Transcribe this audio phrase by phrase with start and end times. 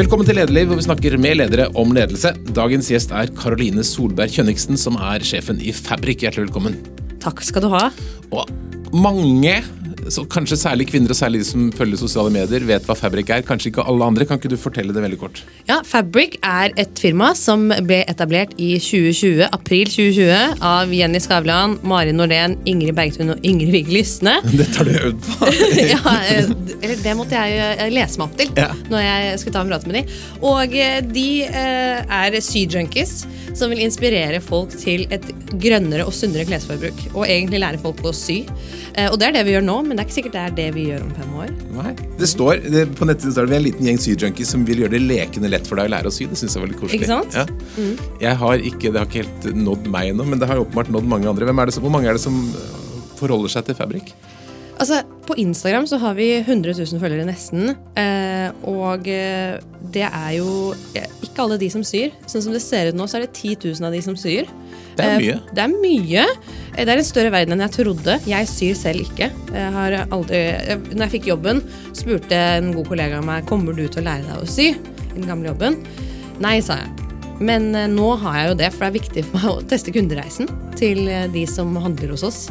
[0.00, 2.30] Velkommen til Lederliv, hvor vi snakker med ledere om ledelse.
[2.56, 6.22] Dagens gjest er Karoline Solberg Kjønniksen, som er sjefen i Fabrik.
[6.24, 6.78] Hjertelig velkommen.
[7.20, 7.82] Takk skal du ha.
[8.32, 8.48] Og
[8.96, 9.58] mange,
[10.08, 13.42] så kanskje særlig kvinner og særlig de som følger sosiale medier, vet hva Fabrik er.
[13.46, 14.26] Kanskje ikke alle andre.
[14.28, 15.42] Kan ikke du fortelle det veldig kort?
[15.68, 21.76] Ja, Fabric er et firma som ble etablert i 2020, april 2020 av Jenny Skavlan,
[21.86, 24.38] Mari Nordén, Ingrid Bergtun og Ingrid Vig Lysne.
[24.60, 25.50] Dette har du øvd på.
[25.94, 28.70] ja, eh, eller det måtte jeg eh, lese meg opp til Ja.
[28.92, 30.16] når jeg skulle ta en prat med dem.
[30.46, 33.14] Og eh, de er sydjunkies
[33.58, 35.24] som vil inspirere folk til et
[35.60, 37.00] grønnere og sunnere klesforbruk.
[37.14, 38.42] Og egentlig lære folk å sy.
[39.10, 40.66] Og det er det vi gjør nå, men det er ikke sikkert det er det
[40.76, 41.48] vi gjør om fem år.
[41.74, 41.92] Nei.
[42.20, 44.84] Det står, det, På nettsiden står det vi er en liten gjeng syjunkies som vil
[44.84, 46.28] gjøre det lekende lett for deg å lære å sy.
[46.30, 47.00] Det synes jeg var litt koselig.
[47.00, 47.34] Ikke sant?
[47.34, 47.88] Ja.
[48.22, 51.10] Jeg har ikke, Det har ikke helt nådd meg ennå, men det har åpenbart nådd
[51.10, 51.50] mange andre.
[51.50, 54.14] Hvem er det som, hvor mange er det som øh, forholder seg til Fabrik?
[54.80, 57.74] Altså, På Instagram så har vi 100 000 følgere nesten.
[57.98, 59.60] Eh, og eh,
[59.92, 62.14] det er jo eh, ikke alle de som syr.
[62.26, 64.48] Sånn som det ser ut nå, så er det 10 000 av de som syr.
[65.00, 65.40] Det er Eh, mye.
[65.54, 66.24] det er mye.
[66.76, 68.18] Eh, Det er en større verden enn jeg trodde.
[68.26, 69.30] Jeg syr selv ikke.
[69.52, 71.62] Jeg har aldri, eh, når jeg fikk jobben,
[71.92, 74.68] spurte en god kollega av meg kommer du til å lære deg å sy.
[75.10, 75.76] I den gamle jobben.
[76.40, 76.88] Nei, sa jeg.
[77.40, 80.48] Men nå har jeg jo det, for det er viktig for meg å teste kundereisen
[80.76, 82.50] til de som handler hos oss.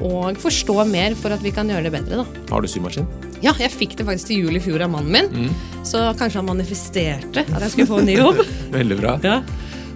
[0.00, 2.22] Og forstå mer for at vi kan gjøre det bedre.
[2.22, 2.26] da.
[2.54, 3.06] Har du symaskin?
[3.42, 5.50] Ja, jeg fikk det faktisk til jul i fjor av mannen min.
[5.82, 8.44] Så kanskje han manifesterte at jeg skulle få en ny jobb.
[8.78, 9.18] Veldig bra.
[9.24, 9.40] Ja.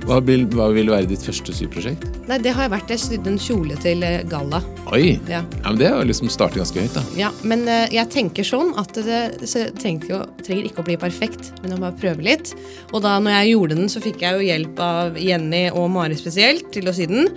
[0.05, 2.05] Hva vil, hva vil være ditt første syprosjekt?
[2.29, 2.91] Nei, det har vært.
[2.93, 4.61] Jeg sydde en kjole til eh, galla.
[4.93, 5.19] Oi!
[5.29, 5.41] Ja.
[5.63, 7.03] Ja, men Det er jo liksom starte ganske høyt, da.
[7.17, 10.87] Ja, Men uh, jeg tenker sånn at det så trenger, ikke å, trenger ikke å
[10.87, 12.53] bli perfekt, men å bare prøve litt.
[12.93, 16.19] Og da når jeg gjorde den, så fikk jeg jo hjelp av Jenny og Mari
[16.21, 17.31] spesielt til å sy den.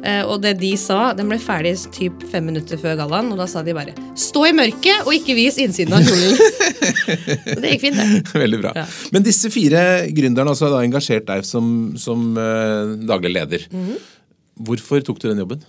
[0.00, 3.46] Uh, og det de sa, den ble ferdig typ fem minutter før gallaen, og da
[3.52, 6.40] sa de bare 'stå i mørket og ikke vis innsiden av kjolen'.
[7.60, 8.24] Det gikk fint, det.
[8.32, 8.72] Veldig bra.
[8.76, 8.88] Ja.
[9.12, 13.68] Men disse fire gründerne altså, har da engasjert deg som, som uh, daglig leder.
[13.72, 13.94] Mhm.
[14.64, 15.64] Hvorfor tok du den jobben?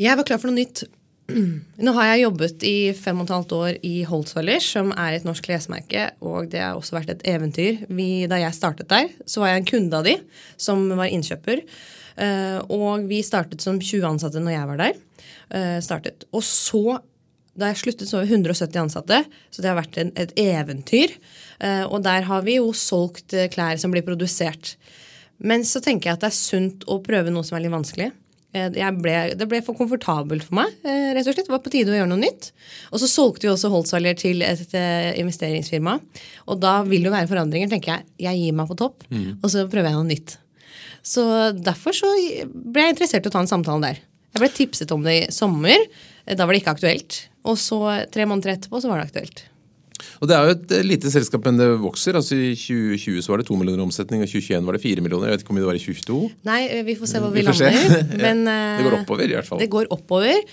[0.00, 0.86] Jeg var klar for noe nytt.
[1.84, 5.26] Nå har jeg jobbet i fem og et halvt år i Holtzwellers, som er et
[5.28, 7.82] norsk klesmerke, og det har også vært et eventyr.
[7.92, 10.14] Vi, da jeg startet der, så var jeg en kunde av de,
[10.56, 11.60] som var innkjøper.
[12.16, 14.96] Eh, og vi startet som 20 ansatte når jeg var der.
[15.52, 16.24] Eh, startet.
[16.32, 16.96] Og så,
[17.60, 19.20] da jeg sluttet, så var vi 170 ansatte,
[19.52, 21.12] så det har vært en, et eventyr.
[21.60, 24.78] Eh, og der har vi jo solgt klær som blir produsert.
[25.36, 28.10] Men så tenker jeg at det er sunt å prøve noe som er litt vanskelig.
[28.52, 30.72] Eh, Jeg ble, det ble for komfortabelt for meg.
[30.84, 31.46] eh, rett og slett.
[31.46, 32.50] Det var på tide å gjøre noe nytt.
[32.92, 36.00] Og så solgte vi også Holtzweiler til et eh, investeringsfirma.
[36.48, 37.70] Og da vil det være forandringer.
[37.70, 39.04] tenker Jeg jeg gir meg på topp,
[39.42, 40.36] og så prøver jeg noe nytt.
[41.02, 41.22] Så
[41.56, 42.10] derfor så
[42.44, 44.00] ble jeg interessert i å ta en samtale der.
[44.34, 45.78] Jeg ble tipset om det i sommer.
[46.26, 47.28] Da var det ikke aktuelt.
[47.44, 47.78] Og så
[48.12, 49.44] tre måneder etterpå så var det aktuelt.
[50.20, 52.18] Og Det er jo et eh, lite selskap, men det vokser.
[52.18, 54.82] altså I 2020 så var det 2 millioner i omsetning, og i 2021 var det
[54.82, 55.28] 4 millioner.
[55.28, 56.18] Jeg vet ikke om det var i 2022.
[56.50, 57.96] Nei, eh, vi får se hvor vi, Vi lander.
[58.26, 59.62] Men, det går eh, oppover, i hvert fall.
[59.62, 60.44] Det går oppover.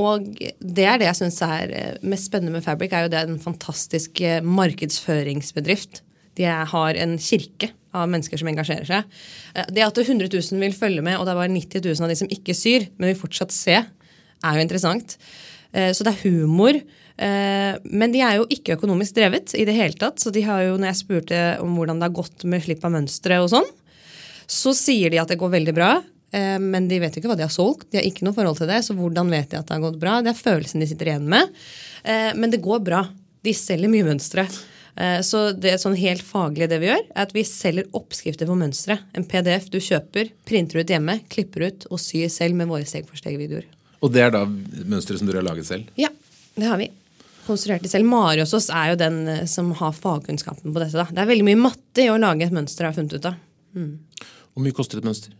[0.00, 0.26] og
[0.74, 1.72] det er det jeg syns er
[2.02, 6.00] mest spennende med Fabric, er jo det er en fantastisk markedsføringsbedrift.
[6.38, 9.18] De har en kirke av mennesker som engasjerer seg.
[9.70, 12.16] Det at 100 000 vil følge med, og det er bare 90 000 av de
[12.18, 15.14] som ikke syr, men vil fortsatt se, er jo interessant.
[15.70, 16.80] Så det er humor.
[17.18, 20.18] Eh, Men de er jo ikke økonomisk drevet i det hele tatt.
[20.22, 22.92] Så de har jo, når jeg spurte om hvordan det har gått med slipp av
[22.96, 23.70] mønstre og sånn,
[24.46, 26.02] så sier de at det går veldig bra.
[26.32, 27.90] eh, Men de vet jo ikke hva de har solgt.
[27.90, 30.00] De har ikke noe forhold til det, så hvordan vet de at det har gått
[30.00, 30.20] bra?
[30.22, 31.48] Det er følelsen de sitter igjen med.
[32.04, 33.06] Eh, Men det går bra.
[33.42, 34.46] De selger mye mønstre.
[35.26, 38.54] Så det er sånn helt faglig det vi gjør, er at vi selger oppskrifter på
[38.54, 38.94] mønstre.
[39.18, 43.66] En PDF du kjøper, printer ut hjemme, klipper ut og syr selv med våre steg-for-steg-videoer.
[44.06, 45.90] Og det er da mønstre som dere har laget selv?
[45.98, 46.12] Ja,
[46.54, 46.92] det har vi.
[47.44, 48.08] Konstruert det selv.
[48.08, 50.96] Mari hos oss er jo den eh, som har fagkunnskapen på dette.
[50.96, 51.06] Da.
[51.10, 53.40] Det er veldig mye matte i å lage et mønster, har funnet ut av.
[54.54, 55.34] Hvor mye koster et mønster?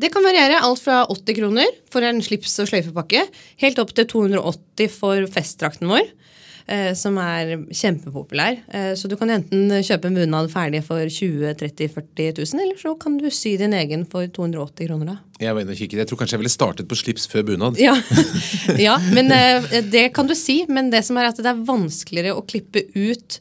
[0.00, 3.26] Det kan variere alt fra 80 kroner for en slips- og sløyfepakke,
[3.60, 6.06] helt opp til 280 for festdrakten vår,
[6.96, 8.60] som er kjempepopulær.
[8.72, 12.78] Eh, så du kan enten kjøpe en bunad ferdig for 20 30 40 000, eller
[12.80, 15.12] så kan du sy din egen for 280 kroner.
[15.12, 15.16] da.
[15.42, 15.98] Jeg var inne og kikket.
[16.02, 17.80] Jeg tror kanskje jeg ville startet på slips før bunad.
[17.82, 17.96] Ja,
[18.86, 20.62] ja men eh, det kan du si.
[20.68, 23.40] Men det som er at det er vanskeligere å klippe ut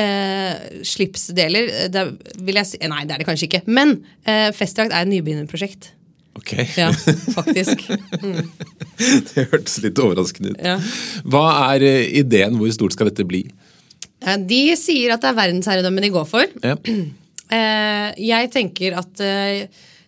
[0.00, 1.68] eh, slipsdeler.
[1.84, 2.06] eh, Det
[2.40, 3.64] vil jeg si, nei, det er det kanskje ikke.
[3.68, 5.92] Men eh, festdrakt er et nybegynnerprosjekt.
[6.38, 6.88] Ok, Ja,
[7.34, 7.82] faktisk.
[9.32, 10.60] Det hørtes litt overraskende ut.
[10.62, 10.76] Ja.
[11.28, 11.44] Hva
[11.74, 12.56] er eh, ideen?
[12.60, 13.42] Hvor stort skal dette bli?
[14.22, 16.54] Eh, De sier at det er verdensherredømmen de går for.
[16.64, 16.76] Ja.
[17.52, 19.20] Eh, Jeg tenker at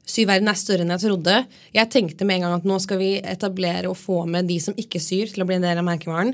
[0.08, 1.34] syr verden er større enn jeg trodde.
[1.76, 4.72] Jeg tenkte med en gang at nå skal vi etablere og få med de som
[4.80, 6.30] ikke syr, til å bli en del av merkevaren.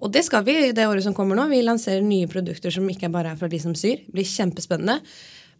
[0.00, 1.44] Og det skal vi det året som kommer nå.
[1.52, 4.00] Vi lanserer nye produkter som ikke bare er for de som syr.
[4.06, 4.96] Det blir kjempespennende.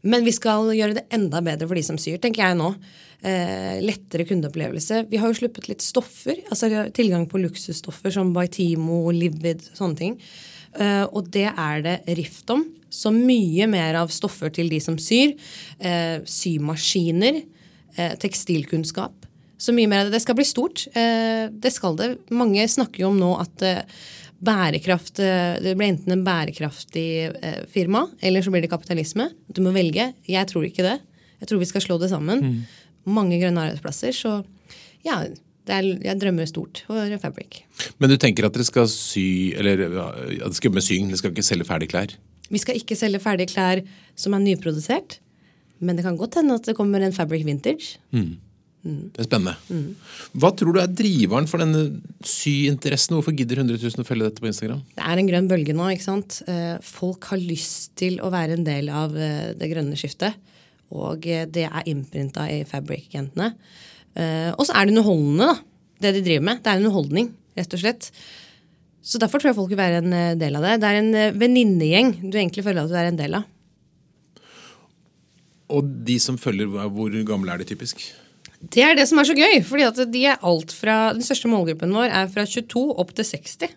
[0.09, 2.73] Men vi skal gjøre det enda bedre for de som syr, tenker jeg nå.
[3.21, 5.05] Eh, lettere kundeopplevelse.
[5.11, 6.39] Vi har jo sluppet litt stoffer.
[6.49, 10.15] altså Tilgang på luksusstoffer som Baitimo, Livid, sånne ting.
[10.81, 12.65] Eh, og det er det rift om.
[12.89, 15.37] Så mye mer av stoffer til de som syr.
[15.79, 17.43] Eh, symaskiner.
[17.91, 19.27] Tekstilkunnskap.
[19.59, 20.15] Så mye mer av det.
[20.15, 20.87] Det skal bli stort.
[20.95, 22.07] Det skal det.
[22.31, 23.85] Mange snakker jo om nå at
[24.41, 27.35] bærekraft Det blir enten en bærekraftig
[27.69, 29.29] firma, eller så blir det kapitalisme.
[29.53, 30.15] Du må velge.
[30.25, 31.01] Jeg tror ikke det.
[31.41, 32.41] Jeg tror vi skal slå det sammen.
[32.41, 32.65] Mm.
[33.09, 34.13] Mange grønne arbeidsplasser.
[34.17, 34.35] Så
[35.07, 35.23] ja,
[35.71, 37.63] er, jeg drømmer stort for Fabric.
[38.03, 40.11] Men du tenker at dere skal sy eller ja,
[40.47, 42.15] det skal med sying, dere skal ikke selge ferdige klær?
[42.51, 43.83] Vi skal ikke selge ferdige klær
[44.19, 45.21] som er nyprodusert.
[45.81, 47.97] Men det kan godt hende at det kommer en Fabric Vintage.
[48.13, 48.37] Mm.
[48.81, 49.13] Mm.
[49.13, 49.55] Det er spennende.
[49.69, 49.97] Mm.
[50.41, 53.17] Hva tror du er driveren for denne syinteressen?
[53.17, 54.83] Hvorfor gidder 100 000 å følge dette på Instagram?
[54.97, 55.89] Det er en grønn bølge nå.
[55.93, 56.41] ikke sant?
[56.49, 60.37] Eh, folk har lyst til å være en del av eh, det grønne skiftet.
[60.91, 63.53] Og eh, det er innprinta i Fabric-jentene.
[64.11, 66.63] Uh, og så er det underholdende, da, det de driver med.
[66.65, 67.29] Det er underholdning,
[67.59, 68.09] rett og slett.
[69.01, 70.75] Så derfor tror jeg folk vil være en eh, del av det.
[70.83, 73.47] Det er en venninnegjeng du egentlig føler at du er en del av.
[75.71, 78.03] Og de som følger, hvor gamle er de typisk?
[78.61, 79.63] Det er det som er så gøy.
[79.65, 83.25] fordi at de er alt fra, Den største målgruppen vår er fra 22 opp til
[83.25, 83.71] 60.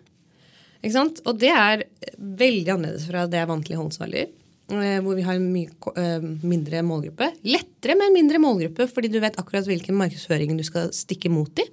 [0.82, 1.22] Ikke sant?
[1.24, 1.86] Og det er
[2.18, 4.32] veldig annerledes fra det jeg er vant til i håndsvaller.
[4.72, 5.68] Eh, hvor vi har en mye
[6.00, 7.26] eh, mindre målgruppe.
[7.44, 11.60] Lettere med en mindre målgruppe, fordi du vet akkurat hvilken markedsføring du skal stikke mot
[11.60, 11.66] i.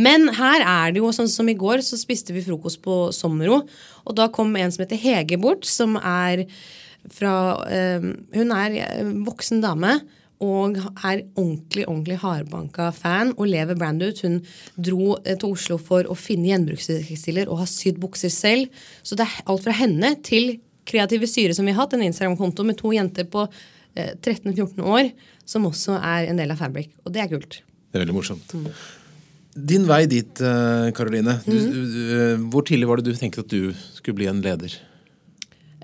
[0.00, 3.60] Men her er det jo sånn som i går, så spiste vi frokost på Sommero.
[4.08, 6.46] Og da kom en som heter Hege bort, som er
[7.12, 8.80] fra øh, Hun er
[9.26, 9.98] voksen dame
[10.40, 14.24] og er ordentlig ordentlig hardbanka fan og lever brand ut.
[14.24, 14.40] Hun
[14.80, 18.72] dro til Oslo for å finne gjenbrukstekstiler og har sydd bukser selv.
[19.04, 20.56] Så det er alt fra henne til
[20.88, 25.12] kreative syre som vi har hatt, en Instagram-konto med to jenter på eh, 13-14 år
[25.48, 26.92] som også er en del av Fabric.
[27.04, 27.60] Og det er kult.
[27.90, 28.56] Det er veldig morsomt.
[28.56, 28.68] Mm.
[29.54, 30.40] Din vei dit,
[30.96, 31.38] Karoline.
[31.46, 32.48] Eh, mm.
[32.50, 34.74] Hvor tidlig var det du tenkte at du skulle bli en leder?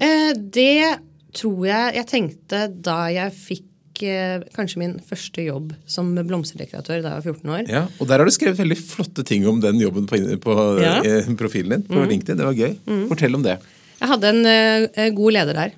[0.00, 0.99] Eh, det
[1.37, 7.12] tror jeg jeg tenkte da jeg fikk eh, kanskje min første jobb som blomsterdekoratør da
[7.12, 7.67] jeg var 14 år.
[7.69, 10.97] Ja, og Der har du skrevet veldig flotte ting om den jobben på, på ja.
[11.05, 12.08] Eh, profilen din på mm.
[12.14, 12.41] LinkedIn.
[12.41, 12.75] Det var gøy.
[12.88, 13.05] Mm.
[13.12, 13.61] Fortell om det.
[14.00, 15.76] Jeg hadde en uh, god leder der.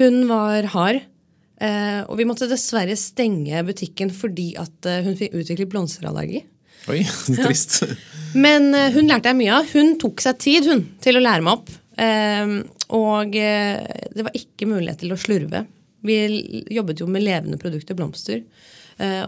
[0.00, 1.02] Hun var hard.
[1.60, 6.42] Uh, og vi måtte dessverre stenge butikken fordi at uh, hun fikk utviklet blomsterallergi.
[6.90, 7.02] Oi,
[7.42, 7.82] trist.
[7.84, 7.98] Ja.
[8.40, 9.68] Men hun lærte jeg mye av.
[9.74, 11.70] Hun tok seg tid hun, til å lære meg opp.
[12.96, 15.64] og det var ikke mulighet til å slurve.
[16.06, 16.16] Vi
[16.72, 18.40] jobbet jo med levende produkter, blomster.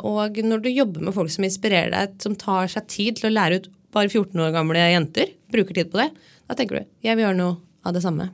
[0.07, 3.35] og når du jobber med folk som inspirerer deg, som tar seg tid til å
[3.35, 6.09] lære ut bare 14 år gamle jenter, bruker tid på det,
[6.49, 8.31] da tenker du jeg vil gjøre noe av det samme.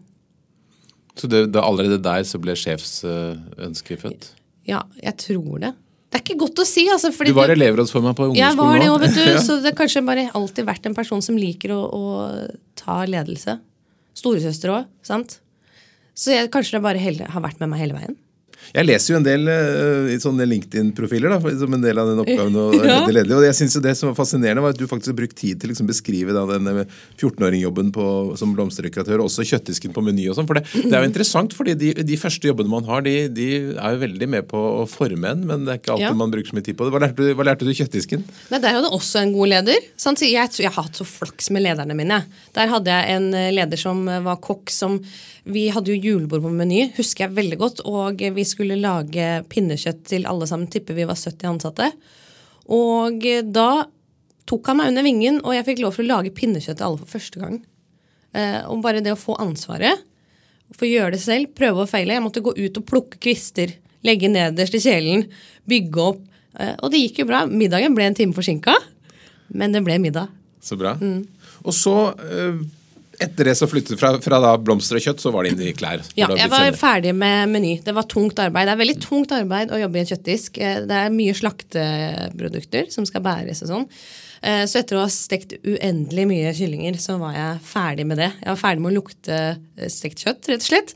[1.19, 4.31] Så det, det allerede der så ble sjefsønsket født?
[4.69, 5.73] Ja, jeg tror det.
[6.09, 6.87] Det er ikke godt å si.
[6.89, 7.11] altså.
[7.13, 9.25] du var elevrådsformann på ungdomsskolen Jeg var det òg, vet du.
[9.35, 9.43] ja.
[9.45, 12.05] Så det har kanskje bare alltid vært en person som liker å, å
[12.79, 13.59] ta ledelse.
[14.17, 15.37] Storesøster òg, sant.
[16.19, 18.17] Så jeg, kanskje det bare hele, har vært med meg hele veien.
[18.75, 22.59] Jeg leser jo en del uh, sånne LinkedIn-profiler da, som en del av den oppgaven.
[22.61, 23.01] Og, ja.
[23.09, 25.39] ledig, og jeg synes jo Det som var fascinerende, var at du faktisk har brukt
[25.39, 26.69] tid til å liksom beskrive da, den
[27.19, 27.93] 14-åringjobben
[28.39, 30.29] som blomsterdekoratør, og også kjøttdisken på Meny.
[30.31, 33.05] og sånn, for det, det, er jo interessant, fordi de, de første jobbene man har,
[33.07, 36.09] de, de, er jo veldig med på å forme en, men det er ikke alltid
[36.11, 36.17] ja.
[36.19, 36.95] man bruker så mye tid på det.
[36.95, 38.27] Hva lærte du, hva lærte du kjøttdisken?
[38.53, 39.89] Nei, Der hadde også en god leder.
[39.97, 40.23] Sant?
[40.25, 42.21] jeg, jeg, har hatt så flaks med lederne mine.
[42.57, 44.99] Der hadde jeg en eh, leder som eh, var kokk som
[45.49, 47.81] Vi hadde jo julebord på Meny, husker jeg veldig godt.
[47.89, 50.71] og vi skulle lage pinnekjøtt til alle sammen.
[50.73, 51.93] Tipper vi var 70 ansatte.
[52.75, 53.71] Og da
[54.49, 57.01] tok han meg under vingen, og jeg fikk lov til å lage pinnekjøtt til alle
[57.03, 57.59] for første gang.
[58.37, 60.05] Eh, og bare det å få ansvaret,
[60.77, 62.17] få gjøre det selv, prøve og feile.
[62.17, 63.73] Jeg måtte gå ut og plukke kvister,
[64.07, 65.27] legge nederst i kjelen,
[65.69, 66.25] bygge opp.
[66.59, 67.45] Eh, og det gikk jo bra.
[67.49, 68.77] Middagen ble en time forsinka,
[69.57, 70.33] men det ble middag.
[70.65, 70.97] Så bra.
[71.01, 71.23] Mm.
[71.65, 71.97] Og så
[73.25, 75.75] etter det så flyttet fra, fra da blomster og kjøtt, så var det inn i
[75.77, 76.05] klær?
[76.19, 77.75] Ja, jeg var ferdig med Meny.
[77.85, 78.69] Det var tungt arbeid.
[78.69, 80.61] Det er veldig tungt arbeid å jobbe i en kjøttdisk.
[80.63, 83.87] Eh, det er mye slakteprodukter som skal bæres og sånn.
[84.43, 88.31] Eh, så etter å ha stekt uendelig mye kyllinger, så var jeg ferdig med det.
[88.39, 90.95] Jeg var ferdig med å lukte eh, stekt kjøtt, rett og slett.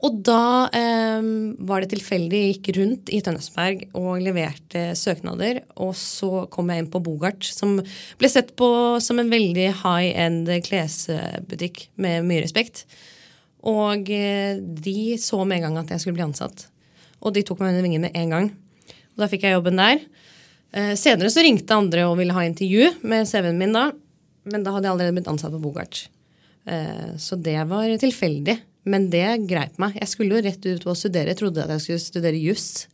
[0.00, 1.20] Og da eh,
[1.68, 5.60] var det tilfeldig jeg gikk rundt i Tønnesberg og leverte søknader.
[5.84, 7.76] Og så kom jeg inn på Bogart, som
[8.20, 8.70] ble sett på
[9.04, 12.86] som en veldig high end klesbutikk med mye respekt.
[13.68, 16.64] Og eh, de så med en gang at jeg skulle bli ansatt.
[17.20, 18.48] Og de tok meg under vingen med en gang.
[19.12, 20.00] Og da fikk jeg jobben der.
[20.72, 23.90] Eh, senere så ringte andre og ville ha intervju med CV-en min da.
[24.48, 26.06] Men da hadde jeg allerede blitt ansatt på Bogart.
[26.64, 28.56] Eh, så det var tilfeldig.
[28.88, 29.98] Men det greip meg.
[30.00, 31.34] Jeg skulle jo rett ut og studere.
[31.34, 32.86] Jeg trodde at jeg skulle studere juss.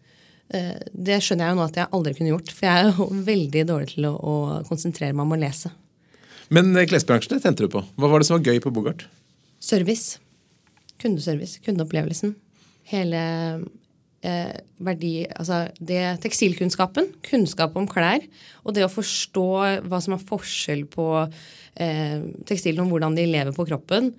[0.55, 2.52] Eh, det skjønner jeg jo nå at jeg aldri kunne gjort.
[2.55, 4.37] For jeg er jo veldig dårlig til å, å
[4.69, 5.73] konsentrere meg om å lese.
[6.55, 7.83] Men eh, klesbransjen det tente du på.
[7.99, 9.07] Hva var det som var gøy på Bogart?
[9.62, 10.21] Service.
[11.02, 11.61] Kundeservice.
[11.64, 12.35] Kundeopplevelsen.
[12.90, 13.23] Hele
[14.26, 14.55] eh,
[14.87, 17.12] verdi Altså det tekstilkunnskapen.
[17.26, 18.25] Kunnskap om klær.
[18.64, 19.49] Og det å forstå
[19.87, 24.14] hva som er forskjell på eh, tekstilen og hvordan de lever på kroppen.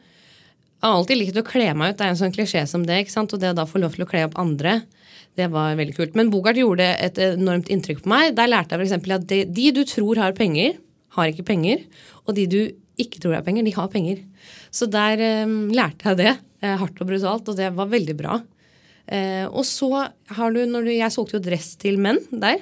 [0.78, 1.98] Jeg har alltid likt å kle meg ut.
[1.98, 3.00] Det er en sånn klisjé som det.
[3.02, 3.32] ikke sant?
[3.34, 4.82] Og det å da få lov til å kle opp andre,
[5.38, 6.18] det var veldig kult.
[6.18, 8.36] Men Bogart gjorde et enormt inntrykk på meg.
[8.38, 9.10] Der lærte jeg f.eks.
[9.18, 10.78] at de, de du tror har penger,
[11.18, 11.82] har ikke penger.
[12.26, 12.60] Og de du
[13.02, 14.22] ikke tror har penger, de har penger.
[14.74, 18.40] Så der eh, lærte jeg det eh, hardt og brutalt, og det var veldig bra.
[19.08, 19.92] Eh, og så
[20.38, 22.62] har du, når du Jeg solgte jo dress til menn der.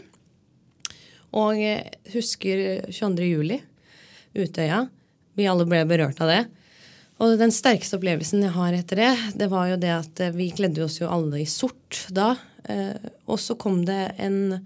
[1.35, 3.27] Og jeg husker 22.
[3.27, 3.59] juli,
[4.35, 4.85] Utøya.
[5.35, 6.43] Vi alle ble berørt av det.
[7.23, 10.49] Og den sterkeste opplevelsen jeg har etter det, det var jo det at eh, vi
[10.55, 12.33] kledde oss jo alle i sort da.
[12.67, 14.57] Eh, og så kom det en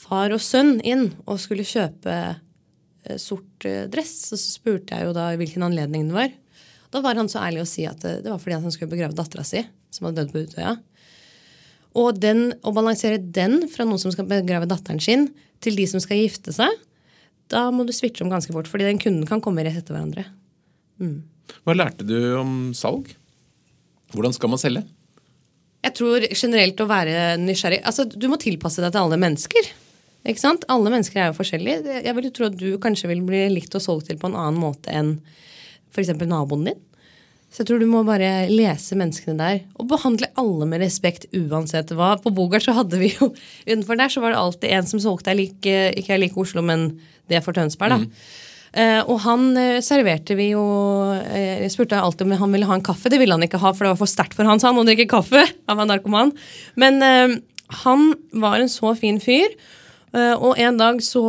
[0.00, 4.14] far og sønn inn og skulle kjøpe eh, sort dress.
[4.32, 6.30] Og så spurte jeg jo da hvilken anledning det var.
[6.90, 9.44] Da var han så ærlig å si at det var fordi han skulle begrave dattera
[9.46, 9.60] si,
[9.94, 10.72] som hadde dødd på Utøya.
[12.00, 15.28] Og den, å balansere den fra noen som skal begrave datteren sin,
[15.60, 16.72] til de som skal gifte seg,
[17.52, 20.24] da må du switche om ganske fort, fordi den kunden kan komme rett etter hverandre.
[21.02, 21.20] Mm.
[21.66, 23.12] Hva lærte du om salg?
[24.14, 24.84] Hvordan skal man selge?
[25.80, 29.70] Jeg tror generelt å være nysgjerrig Altså, Du må tilpasse deg til alle mennesker.
[30.28, 30.66] Ikke sant?
[30.68, 32.02] Alle mennesker er jo forskjellige.
[32.04, 34.36] Jeg vil jo tro at du kanskje vil bli likt og solgt til på en
[34.36, 35.14] annen måte enn
[35.94, 36.12] f.eks.
[36.20, 36.82] naboen din.
[37.50, 39.62] Så jeg tror du må bare lese menneskene der.
[39.80, 42.12] Og behandle alle med respekt uansett hva.
[42.22, 43.32] På Bogart så hadde vi jo
[43.66, 46.62] Utenfor der så var det alltid en som solgte deg like, ikke jeg liker Oslo,
[46.62, 46.92] men
[47.30, 47.98] det er for Tønsberg, da.
[48.04, 48.38] Mm.
[48.70, 52.76] Uh, og han uh, serverte vi jo uh, Jeg spurte alltid om han ville ha
[52.78, 53.10] en kaffe.
[53.10, 54.86] Det ville han ikke ha, for det var for sterkt for han, sa han, å
[54.86, 55.42] drikke kaffe.
[55.70, 56.32] Han var narkoman.
[56.80, 57.02] Men
[57.82, 59.52] han var en så fin fyr.
[60.42, 61.22] og en dag så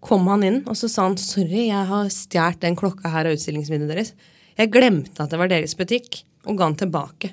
[0.00, 3.36] kom han inn, og så sa han sorry, jeg har stjålet den klokka her av
[3.36, 4.14] utstillingsvinduet deres.
[4.56, 7.32] Jeg glemte at det var deres butikk, og ga den tilbake.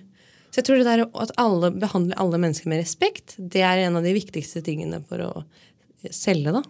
[0.52, 4.02] Så jeg tror det der at alle behandler alle mennesker med respekt, det er en
[4.02, 5.32] av de viktigste tingene for å
[6.12, 6.64] selge, da.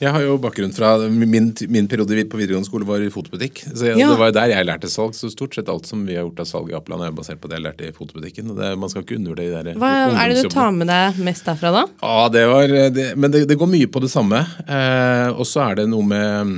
[0.00, 3.62] Jeg har jo bakgrunn fra Min, min periode på videregående skole var i fotobutikk.
[3.68, 4.10] Så jeg, ja.
[4.10, 5.16] Det var der jeg lærte salg.
[5.16, 7.50] Så stort sett alt som vi har gjort av salg i Apland, er basert på
[7.50, 8.54] det jeg lærte i fotobutikken.
[8.56, 11.48] Det, man skal ikke undervurdere de der Hva er det du tar med deg mest
[11.48, 11.84] derfra, da?
[12.02, 14.42] Ja, det var, det, Men det, det, går mye på det samme.
[14.64, 16.56] Eh, og så er det noe med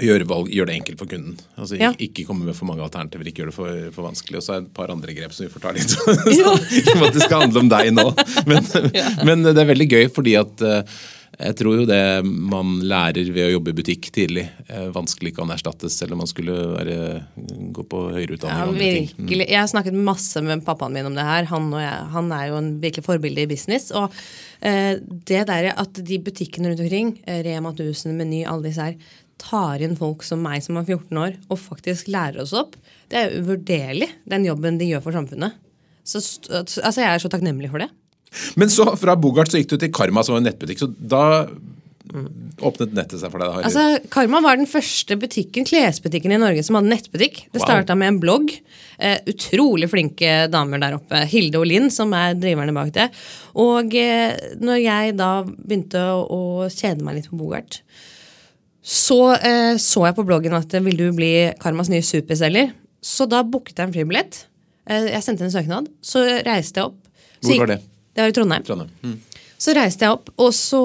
[0.00, 1.34] Gjøre valg, gjør det enkelt for kunden.
[1.60, 1.90] Altså, ja.
[2.00, 4.38] Ikke komme med for mange alternativer, ikke gjøre det for, for vanskelig.
[4.38, 5.96] Og så er det et par andre grep som vi får ta litt.
[6.32, 6.54] Ja.
[6.86, 8.06] Som at det skal handle om deg nå.
[8.48, 9.10] Men, ja.
[9.28, 11.02] men det er veldig gøy fordi at uh,
[11.38, 14.44] jeg tror jo det man lærer ved å jobbe i butikk tidlig,
[14.92, 16.96] vanskelig kan erstattes, selv om man skulle være,
[17.72, 18.76] gå på høyere utdanning.
[18.76, 19.46] Ja, virkelig.
[19.46, 21.48] Jeg har snakket masse med pappaen min om det her.
[21.50, 23.88] Han, jeg, han er jo en virkelig forbilde i business.
[23.96, 24.12] Og
[24.60, 29.18] eh, det der at de butikkene rundt omkring, eh, Rema 1000, Meny, alle disse her,
[29.42, 32.76] tar inn folk som meg som er 14 år, og faktisk lærer oss opp,
[33.10, 35.58] det er uvurderlig, den jobben de gjør for samfunnet.
[36.04, 36.20] Så,
[36.50, 37.88] altså, jeg er så takknemlig for det.
[38.60, 40.82] Men så fra Bogart så gikk du til Karma, som var en nettbutikk.
[40.82, 41.24] Så da
[42.62, 43.50] åpnet nettet seg for deg?
[43.52, 47.44] Da, altså, Karma var den første butikken, klesbutikken i Norge som hadde nettbutikk.
[47.52, 47.66] Det wow.
[47.66, 48.52] starta med en blogg.
[49.02, 51.24] Eh, utrolig flinke damer der oppe.
[51.30, 53.08] Hilde og Linn, som er driverne bak det.
[53.62, 56.40] Og eh, når jeg da begynte å, å,
[56.72, 57.80] kjede meg litt på Bogart,
[58.82, 62.72] så eh, så jeg på bloggen at vil du bli Karmas nye superselger?
[63.02, 64.44] Så da booket jeg en flybillett.
[64.90, 65.90] Eh, jeg sendte en søknad.
[66.04, 66.98] Så reiste jeg opp.
[67.42, 67.80] Hvor var det?
[68.12, 68.64] Det var i Trondheim.
[68.66, 68.90] Trondheim.
[69.02, 69.20] Mm.
[69.62, 70.80] Så reiste jeg opp, og så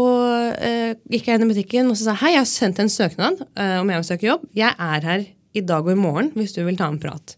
[0.54, 3.42] uh, gikk jeg inn i butikken og så sa hei, jeg har sendt en søknad
[3.42, 4.46] uh, om jeg vil søke jobb.
[4.58, 5.26] Jeg er her
[5.58, 7.34] i dag og i morgen hvis du vil ta en prat.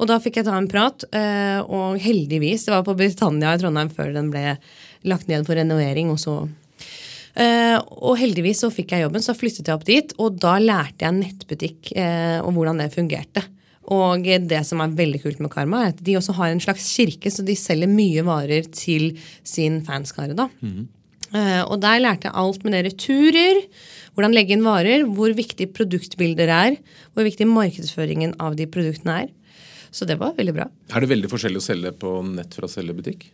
[0.00, 3.60] Og da fikk jeg ta en prat, uh, og heldigvis Det var på Britannia i
[3.60, 4.56] Trondheim før den ble
[5.04, 6.12] lagt ned for renovering.
[6.14, 6.42] Og så
[7.32, 10.10] og heldigvis så fikk jeg jobben, så flyttet jeg opp dit.
[10.20, 13.40] Og da lærte jeg nettbutikk og hvordan det fungerte.
[13.90, 16.86] Og det som er veldig kult med Karma, er at de også har en slags
[16.94, 20.36] kirke, så de selger mye varer til sin fanskare.
[20.38, 20.48] da.
[20.62, 20.86] Mm.
[21.32, 23.62] Uh, og der lærte jeg alt med det returer,
[24.12, 26.74] hvordan legge inn varer, hvor viktig produktbilder er,
[27.16, 29.30] hvor viktig markedsføringen av de produktene er.
[29.92, 30.66] Så det var veldig bra.
[30.92, 33.30] Er det veldig forskjellig å selge på nett fra å selge butikk?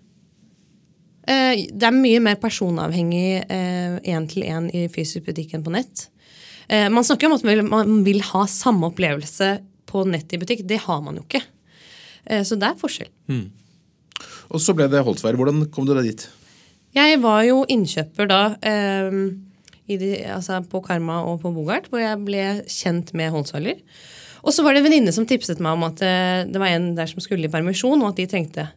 [1.26, 5.74] Uh, det er mye mer personavhengig én uh, til én i fysisk butikk enn på
[5.74, 6.06] nett.
[6.68, 9.46] man snakker om at man vil ha samme opplevelse
[9.88, 10.64] på nett i butikk.
[10.68, 11.42] Det har man jo ikke.
[12.28, 13.10] Eh, så det er forskjell.
[13.32, 13.46] Mm.
[14.52, 15.36] Og så ble det Holsvær.
[15.38, 16.28] Hvordan kom du deg dit?
[16.96, 19.18] Jeg var jo innkjøper da eh,
[19.88, 23.80] i de, altså på Karma og på Bogart, hvor jeg ble kjent med Holsweiler.
[24.44, 26.92] Og så var det en venninne som tipset meg om at eh, det var en
[26.98, 28.68] der som skulle i permisjon, og at de trengte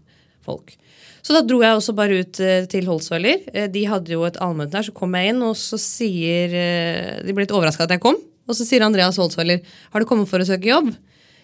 [0.45, 0.73] folk.
[1.21, 3.45] Så da dro jeg også bare ut eh, til Holsweiler.
[3.53, 6.55] Eh, de hadde jo et allmøte der, så kom jeg inn, og så sier
[7.21, 8.17] De ble litt overraska at jeg kom.
[8.49, 10.91] Og så sier Andreas Holsweiler har du kommet for å søke jobb.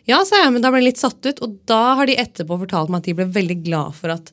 [0.08, 1.42] Ja, sa jeg, men da ble jeg litt satt ut.
[1.44, 4.32] Og da har de etterpå fortalt meg at de ble veldig glad for at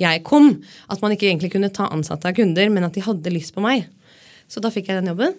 [0.00, 0.52] jeg kom.
[0.92, 3.64] At man ikke egentlig kunne ta ansatte av kunder, men at de hadde lyst på
[3.64, 3.88] meg.
[4.48, 5.34] Så da fikk jeg den jobben.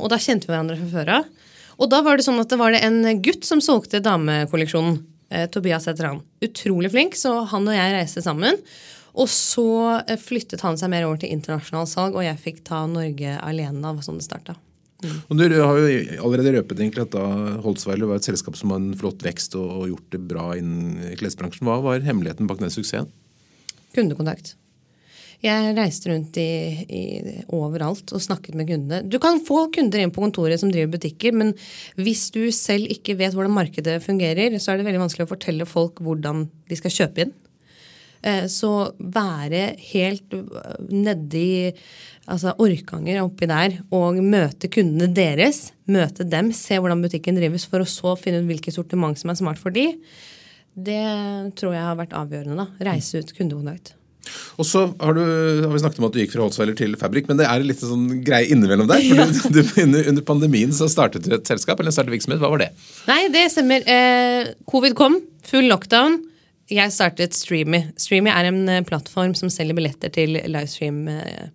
[0.00, 1.28] Og da kjente vi hverandre fra før av.
[1.80, 5.00] Og da var det sånn at det var det en gutt som solgte damekolleksjonen.
[5.34, 6.20] Eh, Tobias heter han.
[6.44, 8.60] Utrolig flink, så han og jeg reiste sammen.
[9.14, 9.66] Og så
[10.04, 13.82] eh, flyttet han seg mer over til internasjonalt salg, og jeg fikk ta Norge alene.
[13.82, 14.56] da, var sånn det starta.
[15.04, 15.20] Mm.
[15.28, 15.86] Og Du har jo
[16.24, 19.86] allerede røpet egentlig at da Holzweiler var et selskap som har en flott vekst og
[19.92, 21.68] gjort det bra innen klesbransjen.
[21.68, 23.12] Hva var hemmeligheten bak den suksessen?
[23.94, 24.56] Kundekontakt.
[25.44, 26.50] Jeg reiste rundt i,
[26.88, 27.02] i,
[27.52, 29.02] overalt og snakket med kundene.
[29.04, 31.52] Du kan få kunder inn på kontoret som driver butikker, men
[32.00, 35.68] hvis du selv ikke vet hvordan markedet fungerer, så er det veldig vanskelig å fortelle
[35.68, 37.34] folk hvordan de skal kjøpe inn.
[38.24, 40.36] Eh, så være helt
[40.88, 41.74] nedi
[42.24, 47.84] altså Orkanger oppi der og møte kundene deres, møte dem, se hvordan butikken drives, for
[47.84, 49.90] å så finne ut hvilket sortiment som er smart for de,
[50.74, 51.04] det
[51.60, 52.64] tror jeg har vært avgjørende.
[52.64, 53.92] da, Reise ut kundekontakt.
[54.56, 57.28] Og så har, du, har, vi snakket om at du gikk fra Holtzweiler til Fabrik,
[57.28, 59.04] men det er litt sånn greie innimellom der.
[59.04, 59.20] for
[59.52, 62.40] du, du, under, under, pandemien så startet du et selskap, eller startet virksomhet.
[62.40, 62.70] Hva var det?
[63.10, 63.84] Nei, det stemmer.
[63.84, 66.22] Eh, Covid kom, full lockdown.
[66.72, 67.82] Jeg startet Streamy.
[68.00, 71.02] Streamy er en eh, plattform som selger billetter til livestream.
[71.12, 71.50] Eh,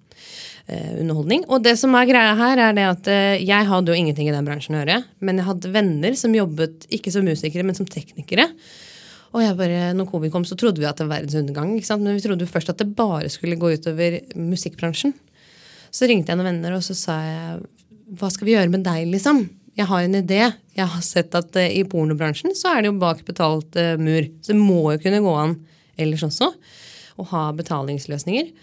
[0.70, 1.00] eh.
[1.40, 3.10] Og det som er greia her, er det at
[3.42, 5.00] jeg hadde jo ingenting i den bransjen å gjøre.
[5.26, 8.46] Men jeg hadde venner som jobbet ikke som musikere, men som teknikere.
[9.34, 11.74] Og jeg bare, når covid kom, så trodde vi at det var verdens undergang.
[11.78, 15.14] Men vi trodde jo først at det bare skulle gå utover musikkbransjen.
[15.90, 17.60] Så ringte jeg noen venner og så sa jeg,
[18.18, 19.44] hva skal vi gjøre med deg, liksom?
[19.78, 20.42] Jeg har en idé.
[20.80, 24.28] Jeg har sett at uh, i pornobransjen så er det jo bak betalt uh, mur.
[24.44, 25.58] Så det må jo kunne gå an
[26.00, 26.54] ellers også
[27.20, 28.54] å ha betalingsløsninger.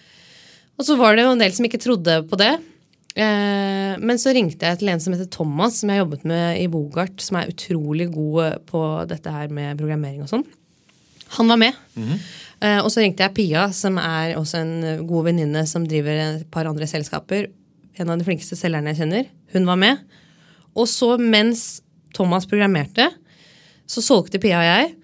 [0.76, 2.55] Og så var det jo en del som ikke trodde på det.
[3.16, 6.68] Uh, men så ringte jeg til en som heter Thomas, som jeg jobbet med i
[6.72, 10.46] Bogart, som er utrolig god på dette her med programmering og sånn.
[11.37, 11.74] Han var med.
[11.96, 12.85] Mm -hmm.
[12.85, 16.66] og så ringte jeg Pia, som er også en god venninne som driver et par
[16.66, 17.48] andre selskaper.
[17.98, 19.24] En av de flinkeste selgerne jeg kjenner.
[19.52, 19.98] Hun var med.
[20.76, 21.83] Og så mens
[22.16, 23.11] Thomas programmerte,
[23.87, 24.94] så solgte Pia og jeg.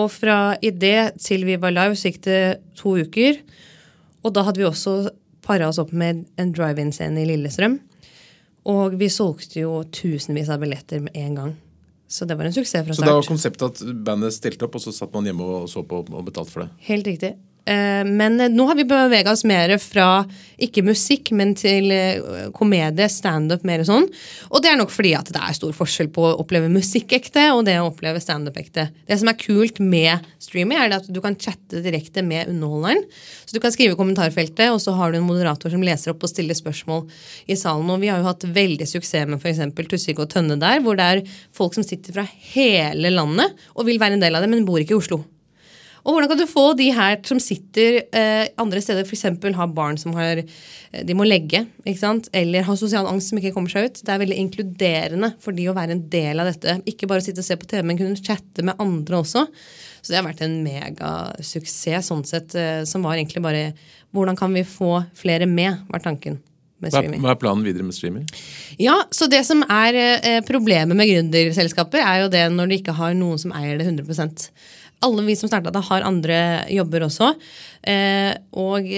[0.00, 2.42] Og fra idé til vi var live, så gikk det
[2.78, 3.42] to uker.
[4.24, 5.12] Og da hadde vi også
[5.44, 7.76] para oss opp med en drive-in-scene i Lillestrøm.
[8.72, 11.54] Og vi solgte jo tusenvis av billetter med en gang.
[12.12, 13.02] Så det var en suksess fra start.
[13.02, 15.82] Så da var konseptet at bandet stilte opp, og så satt man hjemme og så
[15.88, 16.70] på og betalte for det?
[16.88, 17.32] Helt riktig.
[17.64, 20.24] Eh, men eh, nå har vi bevega oss mer fra
[20.62, 24.08] ikke musikk, men til eh, komedie, standup, mer sånn.
[24.50, 27.48] Og det er nok fordi at det er stor forskjell på å oppleve musikk ekte
[27.54, 28.88] og det å oppleve standup ekte.
[29.06, 33.04] Det som er kult med streaming, er at du kan chatte direkte med underholderen.
[33.46, 36.26] Så du kan skrive i kommentarfeltet, og så har du en moderator som leser opp
[36.26, 37.06] og stiller spørsmål
[37.46, 37.90] i salen.
[37.94, 39.62] Og vi har jo hatt veldig suksess med f.eks.
[39.92, 41.22] Tussvik og Tønne der, hvor det er
[41.54, 44.80] folk som sitter fra hele landet og vil være en del av det, men bor
[44.82, 45.22] ikke i Oslo.
[46.02, 49.26] Og hvordan kan du få de her som sitter eh, andre steder, f.eks.
[49.54, 53.70] har barn som har, eh, de må legge, eller har sosial angst som ikke kommer
[53.70, 54.02] seg ut.
[54.02, 56.80] Det er veldig inkluderende for de å være en del av dette.
[56.90, 59.46] Ikke bare sitte og se på TV, men kunne chatte med andre også.
[60.02, 63.68] Så det har vært en megasuksess sånn sett, eh, som var egentlig bare
[64.12, 66.42] hvordan kan vi få flere med, var tanken.
[66.82, 68.24] Hva er, planen videre med streaming?
[68.82, 72.96] Ja, så Det som er eh, problemet med gründerselskaper, er jo det når de ikke
[72.98, 74.50] har noen som eier det 100
[75.06, 76.38] alle vi som starta det, har andre
[76.72, 77.32] jobber også.
[77.82, 78.88] Eh, og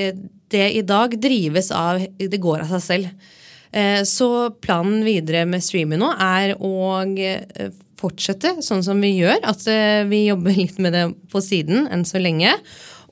[0.55, 3.31] det i dag drives av Det går av seg selv.
[3.75, 4.29] Eh, så
[4.63, 9.41] planen videre med streaming nå er å eh, fortsette sånn som vi gjør.
[9.51, 9.67] At
[10.11, 12.55] vi jobber litt med det på siden enn så lenge.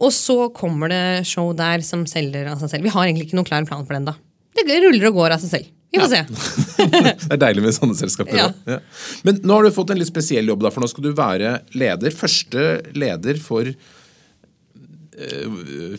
[0.03, 2.89] Og så kommer det show der som selger av seg selv.
[2.89, 4.19] Vi har egentlig ikke noen klar plan for den da.
[4.53, 5.71] Det ruller og går av seg selv.
[5.93, 6.25] Vi får ja.
[6.25, 6.87] se.
[7.29, 8.39] det er deilig med sånne selskaper.
[8.39, 8.47] Ja.
[8.65, 8.79] Ja.
[9.27, 11.59] Men nå har du fått en litt spesiell jobb, da, for nå skal du være
[11.77, 12.15] leder.
[12.17, 12.63] Første
[12.97, 13.77] leder for uh,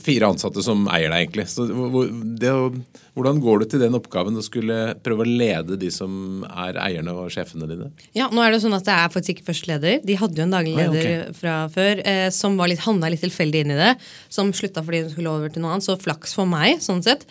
[0.01, 1.45] fire ansatte som eier deg, egentlig.
[1.53, 1.67] Så
[2.41, 2.49] det,
[3.13, 7.13] hvordan går du til den oppgaven å skulle prøve å lede de som er eierne
[7.13, 7.93] og sjefene dine?
[8.17, 10.01] Ja, nå er Det sånn at Jeg er faktisk ikke første leder.
[10.01, 11.35] De hadde jo en daglig leder okay.
[11.37, 13.93] fra før eh, som var litt, handla litt tilfeldig inn i det.
[14.33, 15.85] Som slutta fordi hun skulle over til noe annet.
[15.85, 17.29] Så flaks for meg, sånn sett.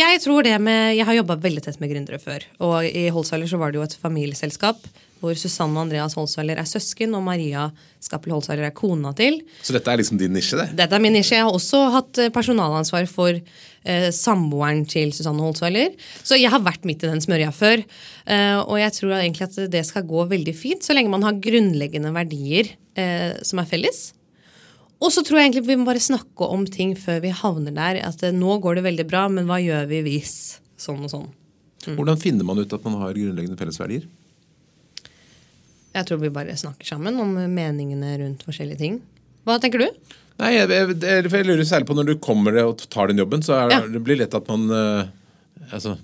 [0.00, 2.44] Jeg tror det med, jeg har jobba veldig tett med gründere før.
[2.66, 6.68] Og i Holzweiler så var det jo et familieselskap hvor Susanne og Andreas Holzweiler er
[6.68, 7.66] søsken, og Maria
[8.00, 9.40] Skappel Holzweiler er kona til.
[9.60, 10.70] Så dette er liksom din nisje, det?
[10.78, 11.36] Dette er min nisje.
[11.36, 15.92] Jeg har også hatt eh, personalansvar for eh, samboeren til Susanne Holzweiler.
[16.24, 17.84] Så jeg har vært midt i den smørja før.
[18.24, 21.40] Eh, og jeg tror egentlig at det skal gå veldig fint, så lenge man har
[21.44, 24.06] grunnleggende verdier eh, som er felles.
[25.00, 28.00] Og så tror jeg egentlig vi må bare snakke om ting før vi havner der.
[28.04, 30.34] At eh, nå går det veldig bra, men hva gjør vi hvis
[30.80, 31.28] sånn og sånn?
[31.96, 34.04] Hvordan finner man ut at man har grunnleggende fellesverdier?
[35.96, 38.98] Jeg tror vi bare snakker sammen om meningene rundt forskjellige ting.
[39.48, 39.88] Hva tenker du?
[40.40, 43.42] Nei, jeg, jeg, jeg, jeg lurer særlig på Når du kommer og tar den jobben,
[43.44, 43.80] så er, Ja.
[43.92, 45.08] det blir lett at man eh,
[45.72, 45.96] altså,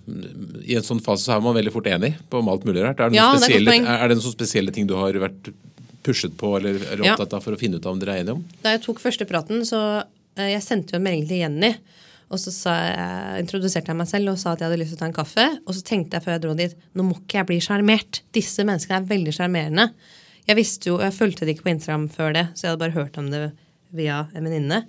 [0.66, 3.00] I en sånn fase så er man veldig fort enig på om alt mulig rart.
[3.00, 5.52] Er det, noen Ja, det spesielle, er, er det noen spesielle ting du har vært
[6.06, 8.38] pushet på eller eller opptatt av for å finne ut av om dere er enige
[8.38, 8.44] om?
[8.62, 9.82] Da jeg tok første praten, så
[10.38, 11.72] eh, jeg sendte jo en melding til Jenny.
[12.26, 14.98] Og så sa jeg, introduserte jeg meg selv og sa at jeg hadde lyst til
[14.98, 15.44] å ta en kaffe.
[15.62, 18.22] Og så tenkte jeg før jeg dro dit nå må ikke jeg bli sjarmert.
[18.34, 19.86] Disse menneskene er veldig sjarmerende.
[20.46, 22.96] Jeg visste jo, jeg fulgte det ikke på Instagram før det, så jeg hadde bare
[22.96, 23.46] hørt om det
[23.94, 24.82] via en venninne.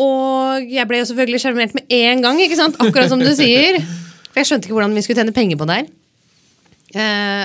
[0.00, 2.78] Og jeg ble jo selvfølgelig sjarmert med en gang, ikke sant?
[2.80, 3.80] akkurat som du sier.
[4.30, 5.90] For jeg skjønte ikke hvordan vi skulle tjene penger på det her.
[7.00, 7.44] Eh,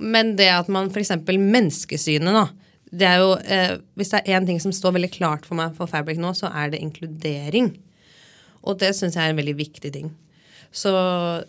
[0.00, 1.10] men det at man f.eks.
[1.28, 2.46] menneskesynet, da.
[2.94, 5.72] Det er jo, eh, hvis det er én ting som står veldig klart for meg
[5.74, 7.72] for Fabric nå, så er det inkludering.
[8.64, 10.12] Og det syns jeg er en veldig viktig ting.
[10.74, 10.90] Så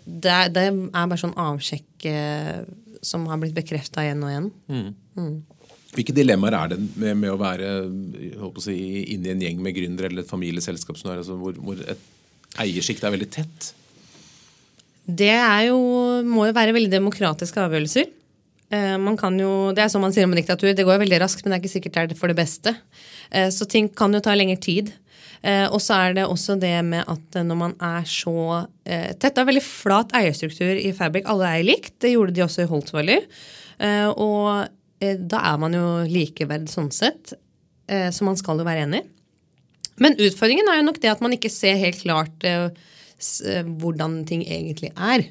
[0.06, 2.64] det, er- det er bare sånn avsjekk eh,
[3.06, 4.50] som har blitt bekrefta igjen og igjen.
[5.96, 7.70] Hvilke dilemmaer er det med, med å være
[8.42, 8.76] håper å si,
[9.14, 12.02] inne i en gjeng med gründere eller et familieselskap som er, altså, hvor, hvor et
[12.66, 13.70] eiersjikt er veldig tett?
[15.06, 15.78] Det er jo,
[16.26, 18.10] må jo være veldig demokratiske avgjørelser.
[18.74, 21.44] Eh, man kan jo, det er som man sier om diktatur, det går veldig raskt,
[21.44, 22.74] men det er ikke sikkert det er for det beste.
[23.30, 24.94] Eh, så ting kan jo ta lengre tid.
[25.46, 29.42] Eh, og så er det også det med at når man er så tett Det
[29.42, 31.26] er veldig flat eierstruktur i Fabric.
[31.30, 31.96] Alle eier likt.
[32.02, 33.22] Det gjorde de også i Holt Valley.
[34.22, 34.70] og
[35.02, 37.34] da er man jo likeverd sånn sett.
[37.90, 39.02] Så man skal jo være enig.
[40.02, 42.46] Men utfordringen er jo nok det at man ikke ser helt klart
[43.82, 45.26] hvordan ting egentlig er.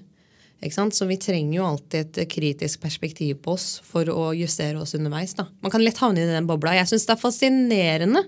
[0.62, 4.94] Så vi trenger jo alltid et eh, kritisk perspektiv på oss for å justere oss
[4.96, 5.34] underveis.
[5.36, 5.48] Da.
[5.60, 6.76] Man kan lett havne i den bobla.
[6.78, 8.22] Jeg syns det er fascinerende